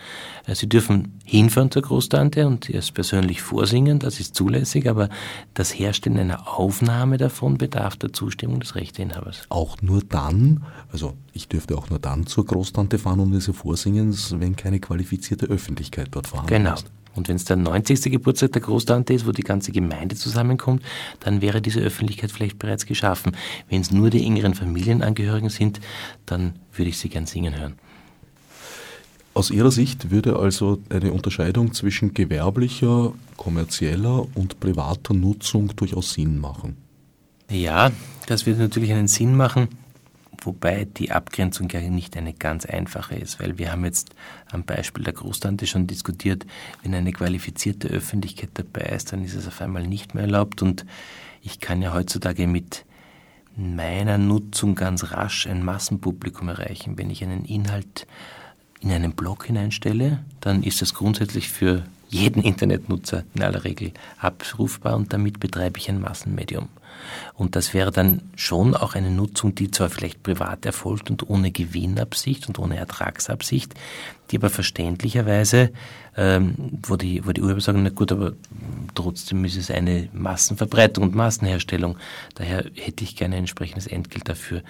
[0.45, 5.09] Äh, Sie dürfen hinfahren zur Großtante und es persönlich vorsingen, das ist zulässig, aber
[5.53, 9.43] das Herstellen einer Aufnahme davon bedarf der Zustimmung des Rechteinhabers.
[9.49, 14.15] Auch nur dann, also ich dürfte auch nur dann zur Großtante fahren und diese vorsingen,
[14.31, 16.73] wenn keine qualifizierte Öffentlichkeit dort vorhanden genau.
[16.73, 16.91] ist.
[17.15, 18.11] Und wenn es der 90.
[18.11, 20.81] Geburtstag der Großtante ist, wo die ganze Gemeinde zusammenkommt,
[21.19, 23.35] dann wäre diese Öffentlichkeit vielleicht bereits geschaffen.
[23.69, 25.79] Wenn es nur die engeren Familienangehörigen sind,
[26.25, 27.75] dann würde ich sie gern singen hören.
[29.35, 36.39] Aus Ihrer Sicht würde also eine Unterscheidung zwischen gewerblicher, kommerzieller und privater Nutzung durchaus Sinn
[36.39, 36.77] machen.
[37.49, 37.91] Ja,
[38.27, 39.69] das würde natürlich einen Sinn machen,
[40.45, 44.15] wobei die Abgrenzung ja nicht eine ganz einfache ist, weil wir haben jetzt
[44.51, 46.45] am Beispiel der Großtante schon diskutiert,
[46.81, 50.85] wenn eine qualifizierte Öffentlichkeit dabei ist, dann ist es auf einmal nicht mehr erlaubt und
[51.41, 52.85] ich kann ja heutzutage mit
[53.55, 56.97] meiner Nutzung ganz rasch ein Massenpublikum erreichen.
[56.97, 58.07] Wenn ich einen Inhalt
[58.79, 64.95] in einen Blog hineinstelle, dann ist das grundsätzlich für jeden Internetnutzer in aller Regel abrufbar
[64.95, 66.69] und damit betreibe ich ein Massenmedium.
[67.33, 71.51] Und das wäre dann schon auch eine Nutzung, die zwar vielleicht privat erfolgt und ohne
[71.51, 73.73] Gewinnabsicht und ohne Ertragsabsicht,
[74.31, 75.71] die aber verständlicherweise,
[76.15, 78.33] ähm, wo die, wo die Urheber sagen, na gut, aber
[78.95, 81.97] trotzdem ist es eine Massenverbreitung und Massenherstellung.
[82.35, 84.61] Daher hätte ich gerne ein entsprechendes Entgelt dafür.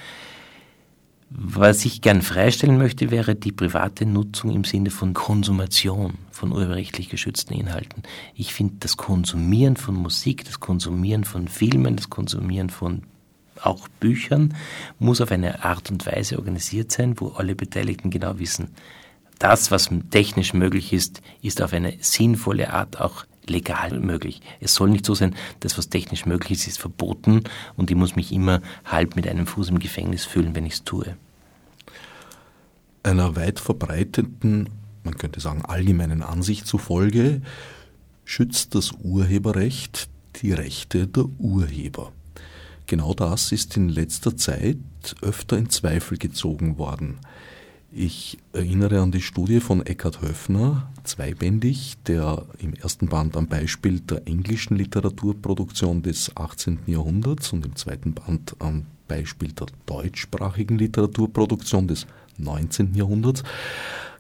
[1.36, 7.10] Was ich gern freistellen möchte, wäre die private Nutzung im Sinne von Konsumation von urheberrechtlich
[7.10, 8.04] geschützten Inhalten.
[8.36, 13.02] Ich finde, das Konsumieren von Musik, das Konsumieren von Filmen, das Konsumieren von
[13.62, 14.54] auch Büchern
[15.00, 18.70] muss auf eine Art und Weise organisiert sein, wo alle Beteiligten genau wissen,
[19.40, 24.42] das, was technisch möglich ist, ist auf eine sinnvolle Art auch legal möglich.
[24.60, 27.44] Es soll nicht so sein, dass was technisch möglich ist, ist verboten
[27.76, 30.84] und ich muss mich immer halb mit einem Fuß im Gefängnis fühlen, wenn ich es
[30.84, 31.18] tue.
[33.04, 34.70] Einer weit verbreiteten,
[35.04, 37.42] man könnte sagen allgemeinen Ansicht zufolge,
[38.24, 40.10] schützt das Urheberrecht
[40.42, 42.12] die Rechte der Urheber.
[42.86, 44.78] Genau das ist in letzter Zeit
[45.22, 47.20] öfter in Zweifel gezogen worden.
[47.96, 54.00] Ich erinnere an die Studie von Eckhard Höfner, zweibändig, der im ersten Band am Beispiel
[54.00, 56.80] der englischen Literaturproduktion des 18.
[56.88, 62.08] Jahrhunderts und im zweiten Band am Beispiel der deutschsprachigen Literaturproduktion des
[62.40, 62.96] 19.
[62.96, 63.44] Jahrhunderts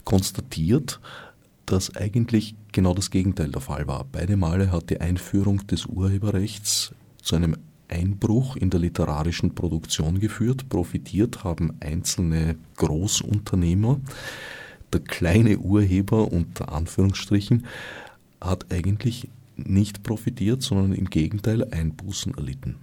[0.04, 1.00] konstatiert,
[1.66, 4.06] dass eigentlich genau das Gegenteil der Fall war.
[4.12, 6.94] Beide Male hat die Einführung des Urheberrechts
[7.24, 7.58] zu einem
[7.88, 10.70] Einbruch in der literarischen Produktion geführt.
[10.70, 14.00] Profitiert haben einzelne Großunternehmer.
[14.92, 17.66] Der kleine Urheber unter Anführungsstrichen
[18.42, 22.76] hat eigentlich nicht profitiert, sondern im Gegenteil Einbußen erlitten.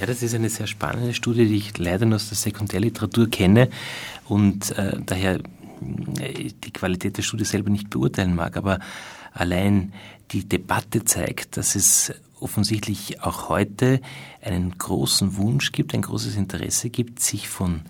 [0.00, 3.68] Ja, das ist eine sehr spannende Studie, die ich leider nur aus der Sekundärliteratur kenne
[4.26, 5.36] und äh, daher
[6.20, 8.56] äh, die Qualität der Studie selber nicht beurteilen mag.
[8.56, 8.80] Aber
[9.32, 9.92] allein
[10.32, 12.12] die Debatte zeigt, dass es
[12.42, 14.00] offensichtlich auch heute
[14.40, 17.82] einen großen Wunsch gibt, ein großes Interesse gibt, sich von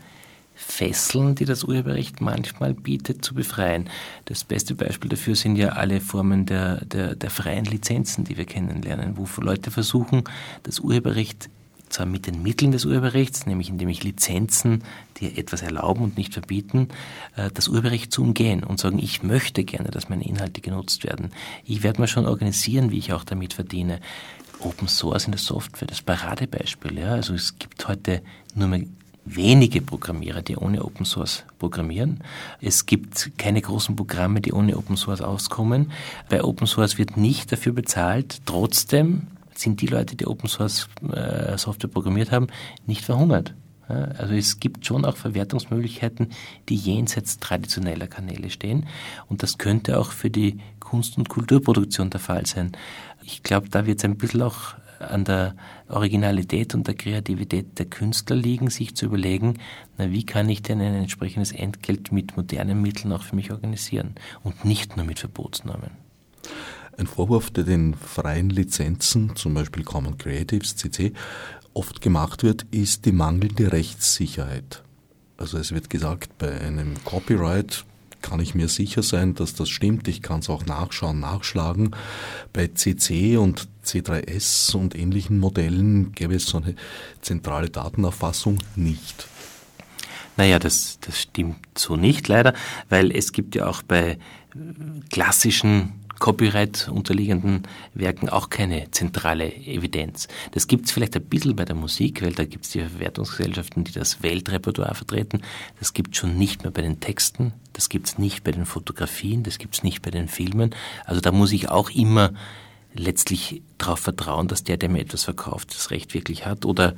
[0.54, 3.88] Fesseln, die das Urheberrecht manchmal bietet, zu befreien.
[4.26, 8.44] Das beste Beispiel dafür sind ja alle Formen der, der, der freien Lizenzen, die wir
[8.44, 10.24] kennenlernen, wo Leute versuchen,
[10.62, 11.48] das Urheberrecht
[11.92, 14.82] zwar mit den Mitteln des Urheberrechts, nämlich indem ich Lizenzen,
[15.18, 16.88] die etwas erlauben und nicht verbieten,
[17.36, 21.30] äh, das Urheberrecht zu umgehen und sagen, ich möchte gerne, dass meine Inhalte genutzt werden.
[21.64, 24.00] Ich werde mal schon organisieren, wie ich auch damit verdiene.
[24.60, 26.98] Open Source in der Software, das Paradebeispiel.
[26.98, 27.12] Ja?
[27.12, 28.22] Also es gibt heute
[28.54, 28.84] nur mehr
[29.24, 32.20] wenige Programmierer, die ohne Open Source programmieren.
[32.60, 35.92] Es gibt keine großen Programme, die ohne Open Source auskommen.
[36.28, 38.40] Bei Open Source wird nicht dafür bezahlt.
[38.46, 42.48] Trotzdem sind die Leute, die Open Source äh, Software programmiert haben,
[42.86, 43.54] nicht verhungert.
[43.88, 46.30] Also es gibt schon auch Verwertungsmöglichkeiten,
[46.68, 48.86] die jenseits traditioneller Kanäle stehen.
[49.28, 52.72] Und das könnte auch für die Kunst- und Kulturproduktion der Fall sein.
[53.22, 55.56] Ich glaube, da wird es ein bisschen auch an der
[55.88, 59.58] Originalität und der Kreativität der Künstler liegen, sich zu überlegen,
[59.98, 64.14] na, wie kann ich denn ein entsprechendes Entgelt mit modernen Mitteln auch für mich organisieren
[64.44, 65.90] und nicht nur mit Verbotsnormen.
[66.98, 71.12] Ein Vorwurf, der den freien Lizenzen, zum Beispiel Common Creatives, CC,
[71.74, 74.82] oft gemacht wird, ist die mangelnde Rechtssicherheit.
[75.38, 77.84] Also es wird gesagt, bei einem Copyright
[78.20, 80.06] kann ich mir sicher sein, dass das stimmt.
[80.06, 81.96] Ich kann es auch nachschauen, nachschlagen.
[82.52, 86.76] Bei CC und C3S und ähnlichen Modellen gäbe es so eine
[87.20, 89.26] zentrale Datenerfassung nicht.
[90.36, 92.54] Naja, das, das stimmt so nicht leider,
[92.88, 94.18] weil es gibt ja auch bei
[95.10, 97.62] klassischen Copyright unterliegenden
[97.94, 100.28] Werken auch keine zentrale Evidenz.
[100.52, 103.82] Das gibt es vielleicht ein bisschen bei der Musik, weil da gibt es die Verwertungsgesellschaften,
[103.82, 105.42] die das Weltrepertoire vertreten.
[105.80, 108.66] Das gibt es schon nicht mehr bei den Texten, das gibt es nicht bei den
[108.66, 110.76] Fotografien, das gibt es nicht bei den Filmen.
[111.06, 112.30] Also da muss ich auch immer
[112.94, 116.94] letztlich darauf vertrauen, dass der, der mir etwas verkauft, das Recht wirklich hat oder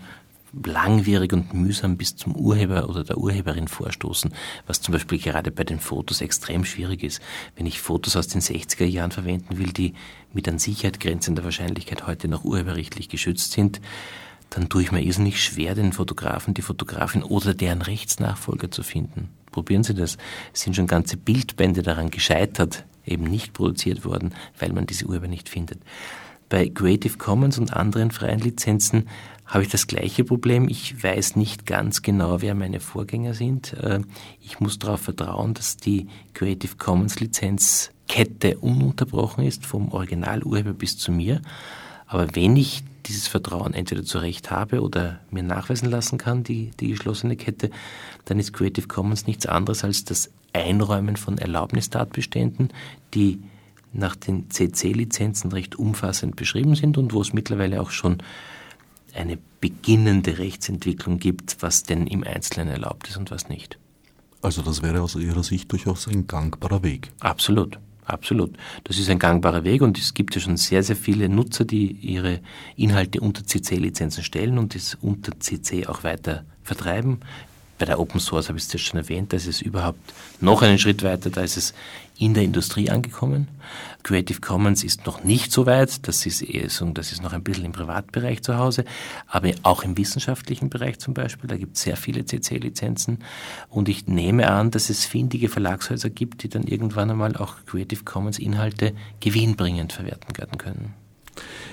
[0.65, 4.33] langwierig und mühsam bis zum Urheber oder der Urheberin vorstoßen,
[4.67, 7.21] was zum Beispiel gerade bei den Fotos extrem schwierig ist.
[7.57, 9.95] Wenn ich Fotos aus den 60er Jahren verwenden will, die
[10.33, 13.81] mit an Sicherheit grenzender Wahrscheinlichkeit heute noch urheberrechtlich geschützt sind,
[14.51, 19.29] dann tue ich mir irrsinnig schwer, den Fotografen, die Fotografin oder deren Rechtsnachfolger zu finden.
[19.51, 20.17] Probieren Sie das.
[20.53, 25.29] Es sind schon ganze Bildbände daran gescheitert, eben nicht produziert worden, weil man diese Urheber
[25.29, 25.81] nicht findet.
[26.49, 29.09] Bei Creative Commons und anderen freien Lizenzen
[29.47, 30.69] habe ich das gleiche Problem.
[30.69, 33.75] Ich weiß nicht ganz genau, wer meine Vorgänger sind.
[33.75, 34.01] Äh,
[34.41, 41.13] ich muss darauf vertrauen, dass die Creative Commons Lizenzkette ununterbrochen ist, vom Originalurheber bis zu
[41.13, 41.43] mir.
[42.07, 46.71] Aber wenn ich dieses Vertrauen entweder zu Recht habe oder mir nachweisen lassen kann, die,
[46.81, 47.71] die geschlossene Kette,
[48.25, 52.73] dann ist Creative Commons nichts anderes als das Einräumen von Erlaubnistatbeständen,
[53.13, 53.41] die
[53.95, 58.19] nach den CC-Lizenzen recht umfassend beschrieben sind und wo es mittlerweile auch schon
[59.15, 63.79] eine beginnende Rechtsentwicklung gibt, was denn im Einzelnen erlaubt ist und was nicht.
[64.43, 67.13] Also das wäre aus Ihrer Sicht durchaus ein gangbarer Weg.
[67.21, 67.79] Absolut.
[68.07, 68.57] Absolut.
[68.85, 71.93] Das ist ein gangbarer Weg und es gibt ja schon sehr, sehr viele Nutzer, die
[71.93, 72.41] ihre
[72.77, 77.21] Inhalte unter CC-Lizenzen stellen und das unter CC auch weiter vertreiben.
[77.79, 79.99] Bei der Open Source habe ich es jetzt schon erwähnt, da ist es überhaupt
[80.41, 81.75] noch einen Schritt weiter, da ist es
[82.17, 83.49] in der Industrie angekommen.
[84.05, 87.65] Creative Commons ist noch nicht so weit, das ist eher das ist noch ein bisschen
[87.65, 88.85] im Privatbereich zu Hause,
[89.27, 93.25] aber auch im wissenschaftlichen Bereich zum Beispiel, da gibt es sehr viele CC-Lizenzen
[93.69, 98.05] und ich nehme an, dass es findige Verlagshäuser gibt, die dann irgendwann einmal auch Creative
[98.05, 101.04] Commons Inhalte gewinnbringend verwerten werden können.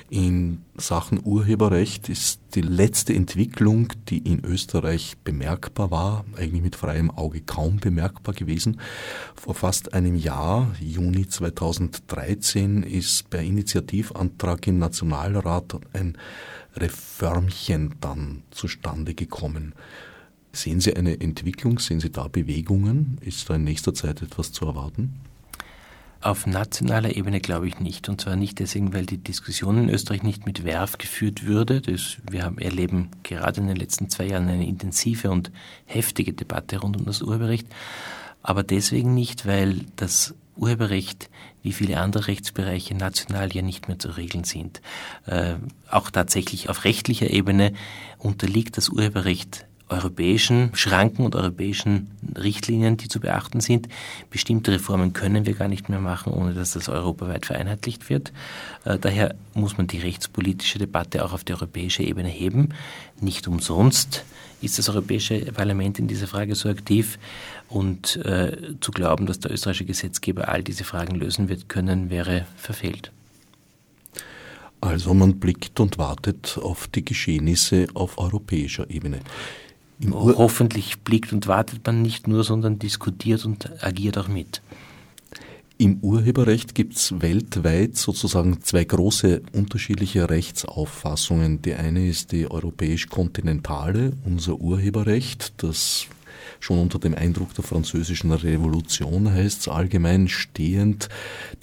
[0.09, 7.09] In Sachen Urheberrecht ist die letzte Entwicklung, die in Österreich bemerkbar war, eigentlich mit freiem
[7.12, 8.82] Auge kaum bemerkbar gewesen.
[9.36, 16.18] Vor fast einem Jahr, Juni 2013, ist per Initiativantrag im Nationalrat ein
[16.76, 19.74] Reformchen dann zustande gekommen.
[20.53, 21.80] Sehen Sie eine Entwicklung?
[21.80, 23.18] Sehen Sie da Bewegungen?
[23.22, 25.22] Ist da in nächster Zeit etwas zu erwarten?
[26.22, 28.08] Auf nationaler Ebene glaube ich nicht.
[28.08, 31.82] Und zwar nicht deswegen, weil die Diskussion in Österreich nicht mit Werf geführt würde.
[31.82, 35.52] Das, wir haben, erleben gerade in den letzten zwei Jahren eine intensive und
[35.86, 37.68] heftige Debatte rund um das Urheberrecht.
[38.44, 41.30] Aber deswegen nicht, weil das Urheberrecht
[41.64, 44.82] wie viele andere Rechtsbereiche national ja nicht mehr zu regeln sind.
[45.26, 45.56] Äh,
[45.90, 47.74] auch tatsächlich auf rechtlicher Ebene
[48.18, 53.88] unterliegt das Urheberrecht europäischen Schranken und europäischen Richtlinien, die zu beachten sind.
[54.30, 58.32] Bestimmte Reformen können wir gar nicht mehr machen, ohne dass das europaweit vereinheitlicht wird.
[58.86, 62.70] Äh, daher muss man die rechtspolitische Debatte auch auf die europäische Ebene heben.
[63.20, 64.24] Nicht umsonst
[64.62, 67.18] ist das Europäische Parlament in dieser Frage so aktiv.
[67.68, 72.46] Und äh, zu glauben, dass der österreichische Gesetzgeber all diese Fragen lösen wird können, wäre
[72.58, 73.12] verfehlt.
[74.82, 79.20] Also man blickt und wartet auf die Geschehnisse auf europäischer Ebene.
[80.10, 84.62] Hoffentlich blickt und wartet man nicht nur, sondern diskutiert und agiert auch mit.
[85.78, 91.64] Im Urheberrecht gibt es weltweit sozusagen zwei große unterschiedliche Rechtsauffassungen.
[91.64, 96.06] Die eine ist die europäisch-kontinentale, unser Urheberrecht, das
[96.60, 101.10] schon unter dem Eindruck der französischen Revolution heißt es allgemein stehend,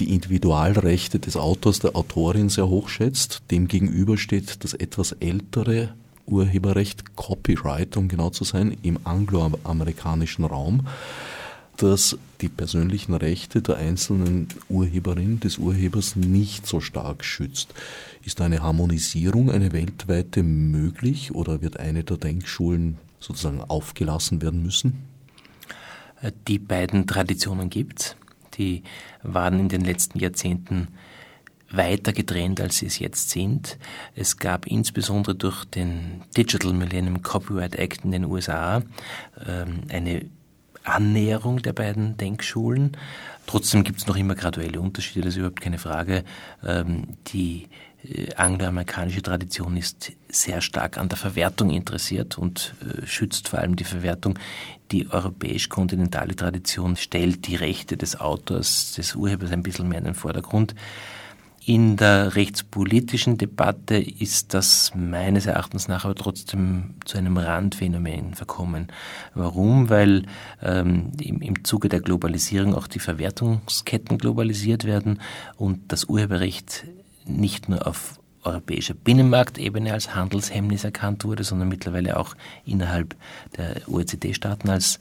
[0.01, 3.43] die Individualrechte des Autors, der Autorin sehr hoch schätzt.
[3.53, 5.91] Demgegenüber steht das etwas ältere
[6.29, 10.87] Urheberrecht, Copyright, um genau zu sein, im angloamerikanischen Raum,
[11.77, 17.73] dass die persönlichen Rechte der einzelnen Urheberin, des Urhebers nicht so stark schützt.
[18.25, 25.05] Ist eine Harmonisierung, eine weltweite möglich oder wird eine der Denkschulen sozusagen aufgelassen werden müssen?
[26.49, 28.17] Die beiden Traditionen gibt's.
[28.55, 28.83] Die
[29.23, 30.89] waren in den letzten Jahrzehnten
[31.71, 33.79] weiter getrennt, als sie es jetzt sind.
[34.15, 38.83] Es gab insbesondere durch den Digital Millennium Copyright Act in den USA
[39.47, 40.27] ähm, eine
[40.85, 42.97] Annäherung der beiden Denkschulen.
[43.47, 46.25] Trotzdem gibt es noch immer graduelle Unterschiede, das ist überhaupt keine Frage.
[46.65, 47.69] Ähm, die
[48.03, 53.77] äh, angloamerikanische Tradition ist sehr stark an der Verwertung interessiert und äh, schützt vor allem
[53.77, 54.39] die Verwertung.
[54.93, 60.15] Die europäisch-kontinentale Tradition stellt die Rechte des Autors, des Urhebers ein bisschen mehr in den
[60.15, 60.75] Vordergrund.
[61.69, 68.89] In der rechtspolitischen Debatte ist das meines Erachtens nach aber trotzdem zu einem Randphänomen verkommen.
[69.35, 69.91] Warum?
[69.91, 70.23] Weil
[70.63, 75.21] ähm, im, im Zuge der Globalisierung auch die Verwertungsketten globalisiert werden
[75.59, 76.87] und das Urheberrecht
[77.27, 83.15] nicht nur auf europäischer Binnenmarktebene als Handelshemmnis erkannt wurde, sondern mittlerweile auch innerhalb
[83.59, 85.01] der OECD-Staaten als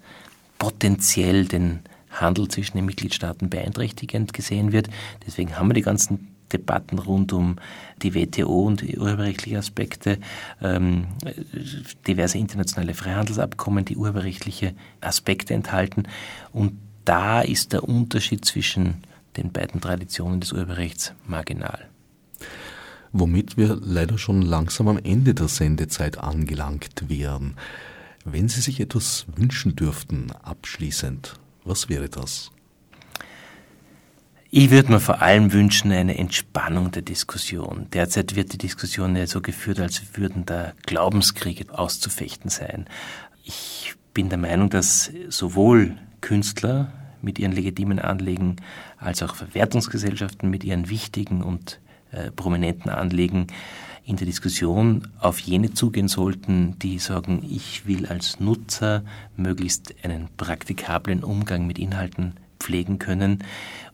[0.59, 1.79] potenziell den
[2.11, 4.89] Handel zwischen den Mitgliedstaaten beeinträchtigend gesehen wird.
[5.25, 7.57] Deswegen haben wir die ganzen Debatten rund um
[8.01, 10.19] die WTO und die urheberrechtliche Aspekte,
[10.61, 11.07] ähm,
[12.07, 16.03] diverse internationale Freihandelsabkommen, die urheberrechtliche Aspekte enthalten.
[16.53, 16.73] Und
[17.05, 19.03] da ist der Unterschied zwischen
[19.37, 21.87] den beiden Traditionen des Urheberrechts marginal.
[23.13, 27.55] Womit wir leider schon langsam am Ende der Sendezeit angelangt wären.
[28.25, 32.51] Wenn Sie sich etwas wünschen dürften, abschließend, was wäre das?
[34.49, 37.87] Ich würde mir vor allem wünschen eine Entspannung der Diskussion.
[37.91, 42.85] Derzeit wird die Diskussion ja so geführt, als würden da Glaubenskriege auszufechten sein.
[43.43, 48.55] Ich bin der Meinung, dass sowohl Künstler mit ihren legitimen Anliegen
[48.97, 51.81] als auch Verwertungsgesellschaften mit ihren wichtigen und
[52.11, 53.47] äh, prominenten Anliegen
[54.05, 59.03] in der Diskussion auf jene zugehen sollten, die sagen, ich will als Nutzer
[59.35, 63.43] möglichst einen praktikablen Umgang mit Inhalten pflegen können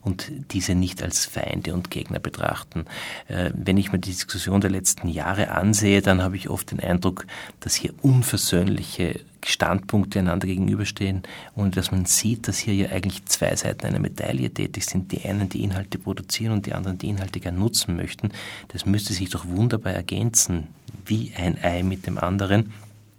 [0.04, 2.84] und diese nicht als Feinde und Gegner betrachten.
[3.28, 6.80] Äh, wenn ich mir die Diskussion der letzten Jahre ansehe, dann habe ich oft den
[6.80, 7.26] Eindruck,
[7.60, 11.22] dass hier unversöhnliche Standpunkte einander gegenüberstehen
[11.54, 15.12] und dass man sieht, dass hier ja eigentlich zwei Seiten einer Medaille tätig sind.
[15.12, 18.30] Die einen, die Inhalte produzieren und die anderen, die Inhalte gern nutzen möchten.
[18.68, 20.68] Das müsste sich doch wunderbar ergänzen,
[21.04, 22.72] wie ein Ei mit dem anderen.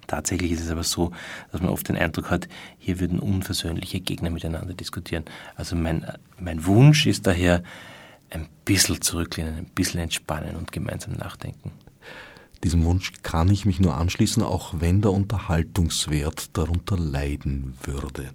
[0.07, 1.11] Tatsächlich ist es aber so,
[1.51, 2.47] dass man oft den Eindruck hat,
[2.77, 5.25] hier würden unversöhnliche Gegner miteinander diskutieren.
[5.55, 6.05] Also mein,
[6.39, 7.63] mein Wunsch ist daher,
[8.31, 11.71] ein bisschen zurücklehnen, ein bisschen entspannen und gemeinsam nachdenken.
[12.63, 18.31] Diesem Wunsch kann ich mich nur anschließen, auch wenn der Unterhaltungswert darunter leiden würde.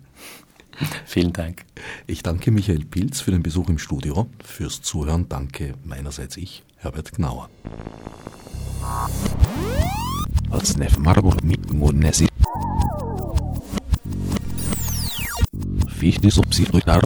[1.04, 1.64] Vielen Dank.
[2.06, 4.28] Ich danke Michael Pilz für den Besuch im Studio.
[4.44, 7.50] Fürs Zuhören danke meinerseits ich, Herbert Gnauer.
[10.50, 12.28] Odsnev Marburg mit Murnesi.
[15.88, 17.02] Fichte subsidiar